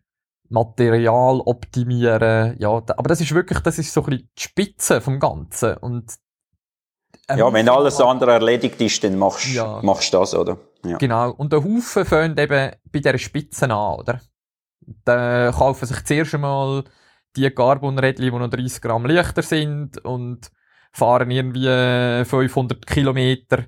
Material 0.49 1.39
optimieren, 1.45 2.55
ja, 2.59 2.81
da, 2.81 2.95
aber 2.97 3.07
das 3.07 3.21
ist 3.21 3.33
wirklich, 3.33 3.59
das 3.59 3.79
ist 3.79 3.93
so 3.93 4.01
ein 4.01 4.09
bisschen 4.09 4.29
die 4.37 4.41
Spitze 4.41 4.99
vom 4.99 5.19
Ganzen 5.19 5.77
und 5.77 6.11
ja, 7.29 7.53
wenn 7.53 7.69
alles 7.69 8.01
andere 8.01 8.33
erledigt 8.33 8.81
ist, 8.81 9.03
dann 9.03 9.17
machst 9.17 9.45
du 9.45 9.51
Ja. 9.51 9.79
machst 9.83 10.13
du 10.13 10.17
das, 10.17 10.35
oder? 10.35 10.57
Ja. 10.83 10.97
Genau. 10.97 11.31
Und 11.31 11.53
der 11.53 11.63
Haufen 11.63 12.03
fängt 12.05 12.39
eben 12.39 12.71
bei 12.91 12.99
dieser 12.99 13.17
Spitze 13.19 13.65
an, 13.65 13.99
oder? 13.99 14.19
Dann 15.05 15.53
kaufen 15.53 15.85
sich 15.85 16.03
zuerst 16.03 16.35
einmal 16.35 16.83
die 17.35 17.49
Carbonrädchen, 17.49 18.25
die 18.25 18.31
noch 18.31 18.49
30 18.49 18.81
Gramm 18.81 19.05
leichter 19.05 19.41
sind 19.41 19.97
und 19.99 20.51
fahren 20.91 21.29
irgendwie 21.29 21.67
äh, 21.67 22.25
500 22.25 22.85
Kilometer 22.85 23.65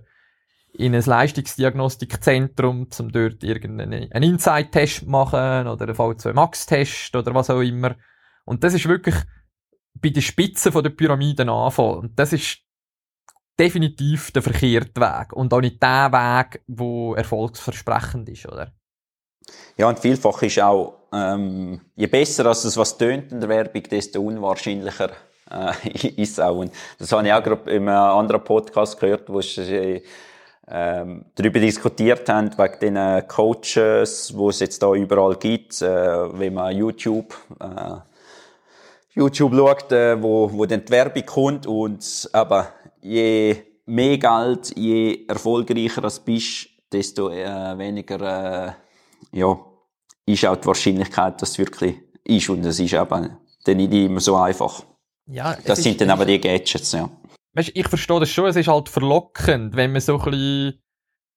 in 0.74 0.95
ein 0.95 1.04
Leistungsdiagnostikzentrum, 1.04 2.88
um 2.97 3.12
dort 3.12 3.43
irgendeinen 3.43 4.12
einen 4.12 4.32
Inside-Test 4.32 5.06
machen 5.06 5.67
oder 5.67 5.86
einen 5.86 5.95
V2 5.95 6.34
Max-Test 6.34 7.15
oder 7.15 7.34
was 7.36 7.50
auch 7.50 7.60
immer. 7.60 7.95
Und 8.45 8.63
das 8.63 8.74
ist 8.74 8.88
wirklich 8.88 9.15
bei 9.93 10.10
der 10.10 10.21
Spitze 10.21 10.71
von 10.71 10.84
der 10.84 10.91
Pyramide 10.91 11.50
anfangen. 11.52 12.00
Und 12.00 12.19
das 12.19 12.34
ist 12.34 12.60
definitiv 13.60 14.32
der 14.32 14.41
verkehrte 14.41 15.00
Weg 15.00 15.34
und 15.34 15.54
auch 15.54 15.62
nicht 15.62 15.82
der 15.84 16.12
Weg, 16.12 16.63
wo 16.67 17.13
erfolgsversprechend 17.13 18.30
ist, 18.30 18.47
oder? 18.47 18.74
Ja, 19.78 19.89
und 19.89 20.00
vielfach 20.00 20.41
ist 20.41 20.60
auch, 20.60 21.00
ähm, 21.13 21.82
je 21.95 22.08
besser 22.08 22.45
als 22.45 22.63
es 22.63 22.78
was 22.78 22.97
tönt 22.97 23.32
in 23.32 23.39
der 23.39 23.50
Werbung, 23.50 23.84
desto 23.84 24.21
unwahrscheinlicher 24.21 25.12
äh, 25.50 25.89
ist 26.21 26.34
es 26.34 26.39
auch. 26.39 26.58
Und 26.58 26.71
das 26.97 27.12
habe 27.12 27.28
ich 27.28 27.34
auch 27.34 27.43
gerade 27.43 27.71
in 27.71 27.88
einem 27.88 28.17
anderen 28.17 28.43
Podcast 28.43 29.00
gehört, 29.00 29.30
wo 29.30 29.41
sie 29.41 30.02
ähm, 30.67 31.26
darüber 31.36 31.60
diskutiert 31.60 32.28
haben, 32.30 32.58
wegen 32.58 32.95
den 32.95 33.28
Coaches, 33.28 34.36
wo 34.36 34.50
es 34.50 34.60
jetzt 34.60 34.82
da 34.82 34.93
überall 34.93 35.36
gibt, 35.36 35.82
äh, 35.82 36.39
wenn 36.39 36.54
man 36.54 36.76
YouTube, 36.76 37.36
äh, 37.60 37.97
YouTube 39.13 39.54
schaut, 39.54 39.91
äh, 39.91 40.21
wo, 40.21 40.50
wo 40.54 40.65
dann 40.65 40.86
die 40.86 40.91
Werbung 40.91 41.26
kommt 41.26 41.67
und 41.67 42.30
aber 42.32 42.69
je 43.02 43.58
mehr 43.86 44.17
Geld, 44.17 44.74
je 44.78 45.26
erfolgreicher 45.28 46.02
du 46.02 46.10
bist, 46.24 46.69
desto 46.91 47.30
äh, 47.30 47.78
weniger 47.78 48.67
äh, 48.67 48.71
ja, 49.38 49.58
ist 50.25 50.45
auch 50.45 50.55
die 50.55 50.67
Wahrscheinlichkeit, 50.67 51.41
dass 51.41 51.51
es 51.51 51.57
wirklich 51.57 52.01
ist 52.23 52.49
und 52.49 52.65
es 52.65 52.79
ist 52.79 52.93
eben 52.93 53.38
dann 53.63 53.77
nicht 53.77 53.93
immer 53.93 54.19
so 54.19 54.36
einfach. 54.38 54.84
Ja, 55.27 55.57
Das 55.65 55.84
sind 55.84 56.01
dann 56.01 56.10
aber 56.10 56.25
die 56.25 56.39
Gadgets, 56.41 56.91
ja. 56.93 57.10
weißt, 57.53 57.71
ich 57.73 57.88
verstehe 57.88 58.19
das 58.19 58.29
schon, 58.29 58.47
es 58.47 58.55
ist 58.55 58.67
halt 58.67 58.89
verlockend, 58.89 59.75
wenn 59.75 59.91
man 59.91 60.01
so 60.01 60.19
ein 60.19 60.31
bisschen, 60.31 60.84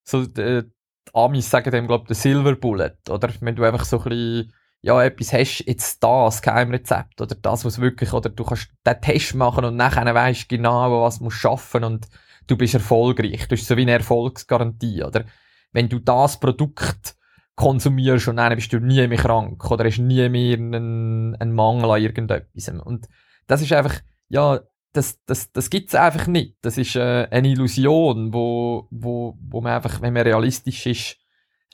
so, 0.05 0.23
äh, 0.41 0.65
die 0.65 1.15
Amis 1.15 1.51
sagen 1.51 1.71
dem, 1.71 1.87
glaube 1.87 2.05
ich, 2.05 2.09
der 2.09 2.17
Silver 2.17 2.57
Bullet, 2.57 2.97
oder? 3.11 3.29
Wenn 3.41 3.57
du 3.57 3.65
einfach 3.65 3.85
so 3.85 3.99
ein 3.99 4.05
bisschen, 4.05 4.53
ja, 4.81 5.03
etwas 5.03 5.33
hast, 5.33 5.65
jetzt 5.67 6.03
das 6.03 6.43
Geheimrezept, 6.43 7.21
oder 7.21 7.35
das, 7.35 7.65
was 7.65 7.81
wirklich, 7.81 8.13
oder 8.13 8.31
du 8.31 8.45
kannst 8.45 8.69
den 8.87 9.01
Test 9.01 9.35
machen 9.35 9.65
und 9.65 9.77
nachher 9.77 10.13
weißt 10.15 10.49
genau, 10.49 11.03
was 11.03 11.19
du 11.19 11.25
musst 11.25 11.39
schaffen 11.39 11.85
und 11.85 12.07
du 12.47 12.57
bist 12.57 12.75
erfolgreich. 12.75 13.49
Du 13.49 13.57
hast 13.57 13.67
so 13.67 13.77
wie 13.77 13.83
eine 13.83 13.93
Erfolgsgarantie, 13.93 15.03
oder? 15.03 15.25
Wenn 15.73 15.89
du 15.89 15.99
das 15.99 16.39
Produkt 16.39 17.17
konsumierst 17.57 18.29
und 18.29 18.37
dann 18.37 18.55
bist 18.55 18.73
du 18.73 18.81
nie 18.81 19.07
mehr 19.07 19.19
krank 19.19 19.71
oder 19.71 19.85
hast 19.85 19.99
nie 19.99 20.29
mehr 20.29 20.57
einen, 20.57 21.37
einen 21.37 21.53
Mangel 21.53 21.91
an 21.91 22.03
irgendetwas. 22.03 22.69
Und 22.69 23.09
das 23.47 23.63
ist 23.63 23.73
einfach, 23.73 24.01
ja, 24.29 24.61
das, 24.93 25.21
das, 25.27 25.53
das 25.53 25.71
gibt's 25.71 25.95
einfach 25.95 26.27
nicht. 26.27 26.57
Das 26.63 26.79
ist 26.79 26.97
äh, 26.97 27.29
eine 27.31 27.49
Illusion, 27.49 28.33
wo, 28.33 28.89
wo, 28.91 29.37
wo 29.41 29.61
man 29.61 29.75
einfach, 29.75 30.01
wenn 30.01 30.13
man 30.13 30.23
realistisch 30.23 30.87
ist, 30.87 31.17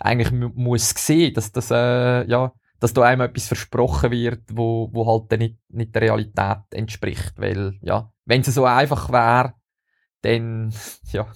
eigentlich 0.00 0.32
mu 0.32 0.50
muss 0.54 0.90
sehen, 0.90 1.34
dass 1.34 1.52
das, 1.52 1.70
äh, 1.70 2.26
ja, 2.26 2.52
dass 2.80 2.94
da 2.94 3.02
einem 3.02 3.20
etwas 3.20 3.46
versprochen 3.46 4.10
wird, 4.10 4.42
wo, 4.50 4.88
wo 4.92 5.06
halt 5.06 5.30
dann 5.30 5.40
nicht, 5.40 5.58
nicht 5.68 5.94
der 5.94 6.02
Realität 6.02 6.62
entspricht. 6.70 7.34
Weil, 7.36 7.78
ja, 7.82 8.10
wenn 8.24 8.40
es 8.40 8.54
so 8.54 8.64
einfach 8.64 9.10
wäre, 9.10 9.54
dann, 10.22 10.72
ja, 11.12 11.26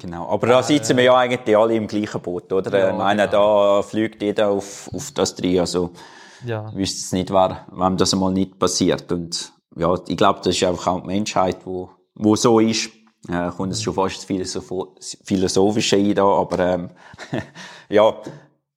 Genau. 0.00 0.28
Aber 0.28 0.46
da 0.46 0.62
sitzen 0.62 0.96
wir 0.96 1.04
ja 1.04 1.16
eigentlich 1.16 1.56
alle 1.56 1.74
im 1.74 1.86
gleichen 1.86 2.20
Boot, 2.22 2.50
oder? 2.52 2.78
Ja, 2.78 2.90
ich 2.90 2.96
meine, 2.96 3.26
genau. 3.28 3.80
da 3.80 3.82
fliegt 3.82 4.22
jeder 4.22 4.48
auf, 4.48 4.88
auf 4.94 5.10
das 5.12 5.34
drin. 5.34 5.60
Also, 5.60 5.90
ja. 6.44 6.74
wüsste 6.74 7.00
es 7.00 7.12
nicht, 7.12 7.30
wer, 7.30 7.66
wem 7.70 7.96
das 7.98 8.14
einmal 8.14 8.32
nicht 8.32 8.58
passiert. 8.58 9.12
Und, 9.12 9.52
ja, 9.76 9.94
ich 10.08 10.16
glaube, 10.16 10.40
das 10.42 10.56
ist 10.56 10.64
einfach 10.64 10.86
auch 10.86 11.00
die 11.02 11.06
Menschheit, 11.06 11.58
wo, 11.64 11.90
wo 12.14 12.34
so 12.34 12.60
ist. 12.60 12.90
Äh, 13.28 13.50
kommt 13.50 13.72
es 13.72 13.82
schon 13.82 13.92
fast 13.92 14.24
philosoph 14.24 14.88
philosophische 15.24 15.96
ein 15.96 16.14
da, 16.14 16.24
aber, 16.24 16.58
ähm, 16.60 16.90
ja, 17.90 18.14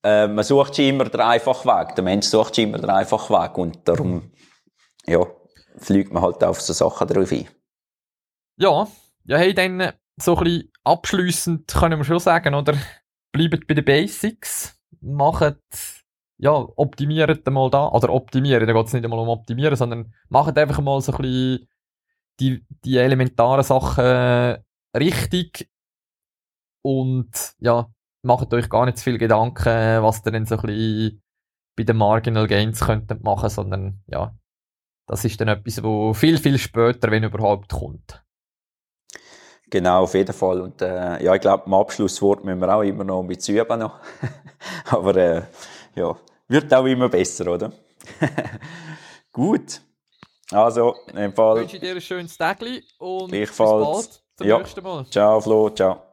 äh, 0.03 0.27
man 0.27 0.43
sucht 0.43 0.75
schon 0.75 0.85
immer 0.85 1.05
den 1.05 1.21
einfachen 1.21 1.71
Weg. 1.71 1.95
Der 1.95 2.03
Mensch 2.03 2.25
sucht 2.27 2.57
schon 2.57 2.65
immer 2.65 2.79
den 2.79 2.89
einfachen 2.89 3.33
Weg. 3.33 3.57
Und 3.57 3.87
darum, 3.87 4.31
ja, 5.05 5.25
fliegt 5.77 6.11
man 6.11 6.21
halt 6.21 6.43
auf 6.43 6.59
so 6.59 6.73
Sachen 6.73 7.07
drauf 7.07 7.31
ein. 7.31 7.47
Ja, 8.57 8.85
ja, 9.23 9.37
hey, 9.37 9.53
dann 9.53 9.79
äh, 9.79 9.93
so 10.17 10.37
ein 10.37 10.43
bisschen 10.43 10.71
abschliessend 10.83 11.67
können 11.67 11.99
wir 11.99 12.05
schon 12.05 12.19
sagen, 12.19 12.53
oder? 12.55 12.77
Bleibt 13.31 13.67
bei 13.67 13.73
den 13.73 13.85
Basics, 13.85 14.79
macht, 15.01 15.57
ja, 16.37 16.51
optimiert 16.51 17.49
mal 17.49 17.69
da, 17.69 17.87
oder 17.89 18.09
optimieren, 18.09 18.67
da 18.67 18.73
geht 18.73 18.87
es 18.87 18.93
nicht 18.93 19.03
einmal 19.03 19.19
um 19.19 19.29
optimieren, 19.29 19.75
sondern 19.75 20.13
macht 20.29 20.57
einfach 20.57 20.81
mal 20.81 21.01
so 21.01 21.13
ein 21.13 21.21
bisschen 21.21 21.67
die, 22.39 22.65
die 22.85 22.97
elementaren 22.97 23.63
Sachen 23.63 24.63
richtig 24.95 25.69
und, 26.83 27.55
ja, 27.59 27.89
macht 28.23 28.53
euch 28.53 28.69
gar 28.69 28.85
nicht 28.85 28.97
zu 28.97 29.05
viel 29.05 29.17
Gedanken, 29.17 30.03
was 30.03 30.25
ihr 30.25 30.31
dann 30.31 30.45
so 30.45 30.57
ein 30.57 30.61
bisschen 30.61 31.23
bei 31.75 31.83
den 31.83 31.97
Marginal 31.97 32.47
Gains 32.47 32.81
könntet 32.81 33.23
machen, 33.23 33.49
sondern, 33.49 34.03
ja, 34.07 34.35
das 35.07 35.25
ist 35.25 35.41
dann 35.41 35.47
etwas, 35.47 35.83
wo 35.83 36.13
viel, 36.13 36.37
viel 36.37 36.57
später, 36.57 37.11
wenn 37.11 37.23
überhaupt, 37.23 37.71
kommt. 37.71 38.23
Genau, 39.73 40.03
auf 40.03 40.13
jeden 40.13 40.33
Fall. 40.33 40.61
Und 40.61 40.83
äh, 40.83 41.23
ja, 41.23 41.33
ich 41.33 41.41
glaube, 41.41 41.63
im 41.65 41.73
Abschlusswort 41.73 42.43
müssen 42.43 42.61
wir 42.61 42.75
auch 42.75 42.83
immer 42.83 43.03
noch 43.03 43.21
ein 43.21 43.27
bisschen 43.27 43.57
üben. 43.57 43.79
Noch. 43.79 43.99
Aber 44.91 45.15
äh, 45.15 45.41
ja, 45.95 46.15
wird 46.47 46.71
auch 46.71 46.85
immer 46.85 47.09
besser, 47.09 47.51
oder? 47.51 47.71
Gut. 49.31 49.81
Also, 50.51 50.93
in 51.07 51.15
dem 51.15 51.33
Fall. 51.33 51.55
Ich 51.55 51.61
wünsche 51.63 51.79
dir 51.79 51.95
ein 51.95 52.01
schönes 52.01 52.37
Tag 52.37 52.59
und 52.99 53.31
bis 53.31 53.57
bald. 53.57 54.21
Zum 54.37 54.47
Ja. 54.47 54.59
nächsten 54.59 54.83
Mal. 54.83 55.07
Ciao, 55.09 55.41
Flo. 55.41 55.71
Ciao. 55.71 56.03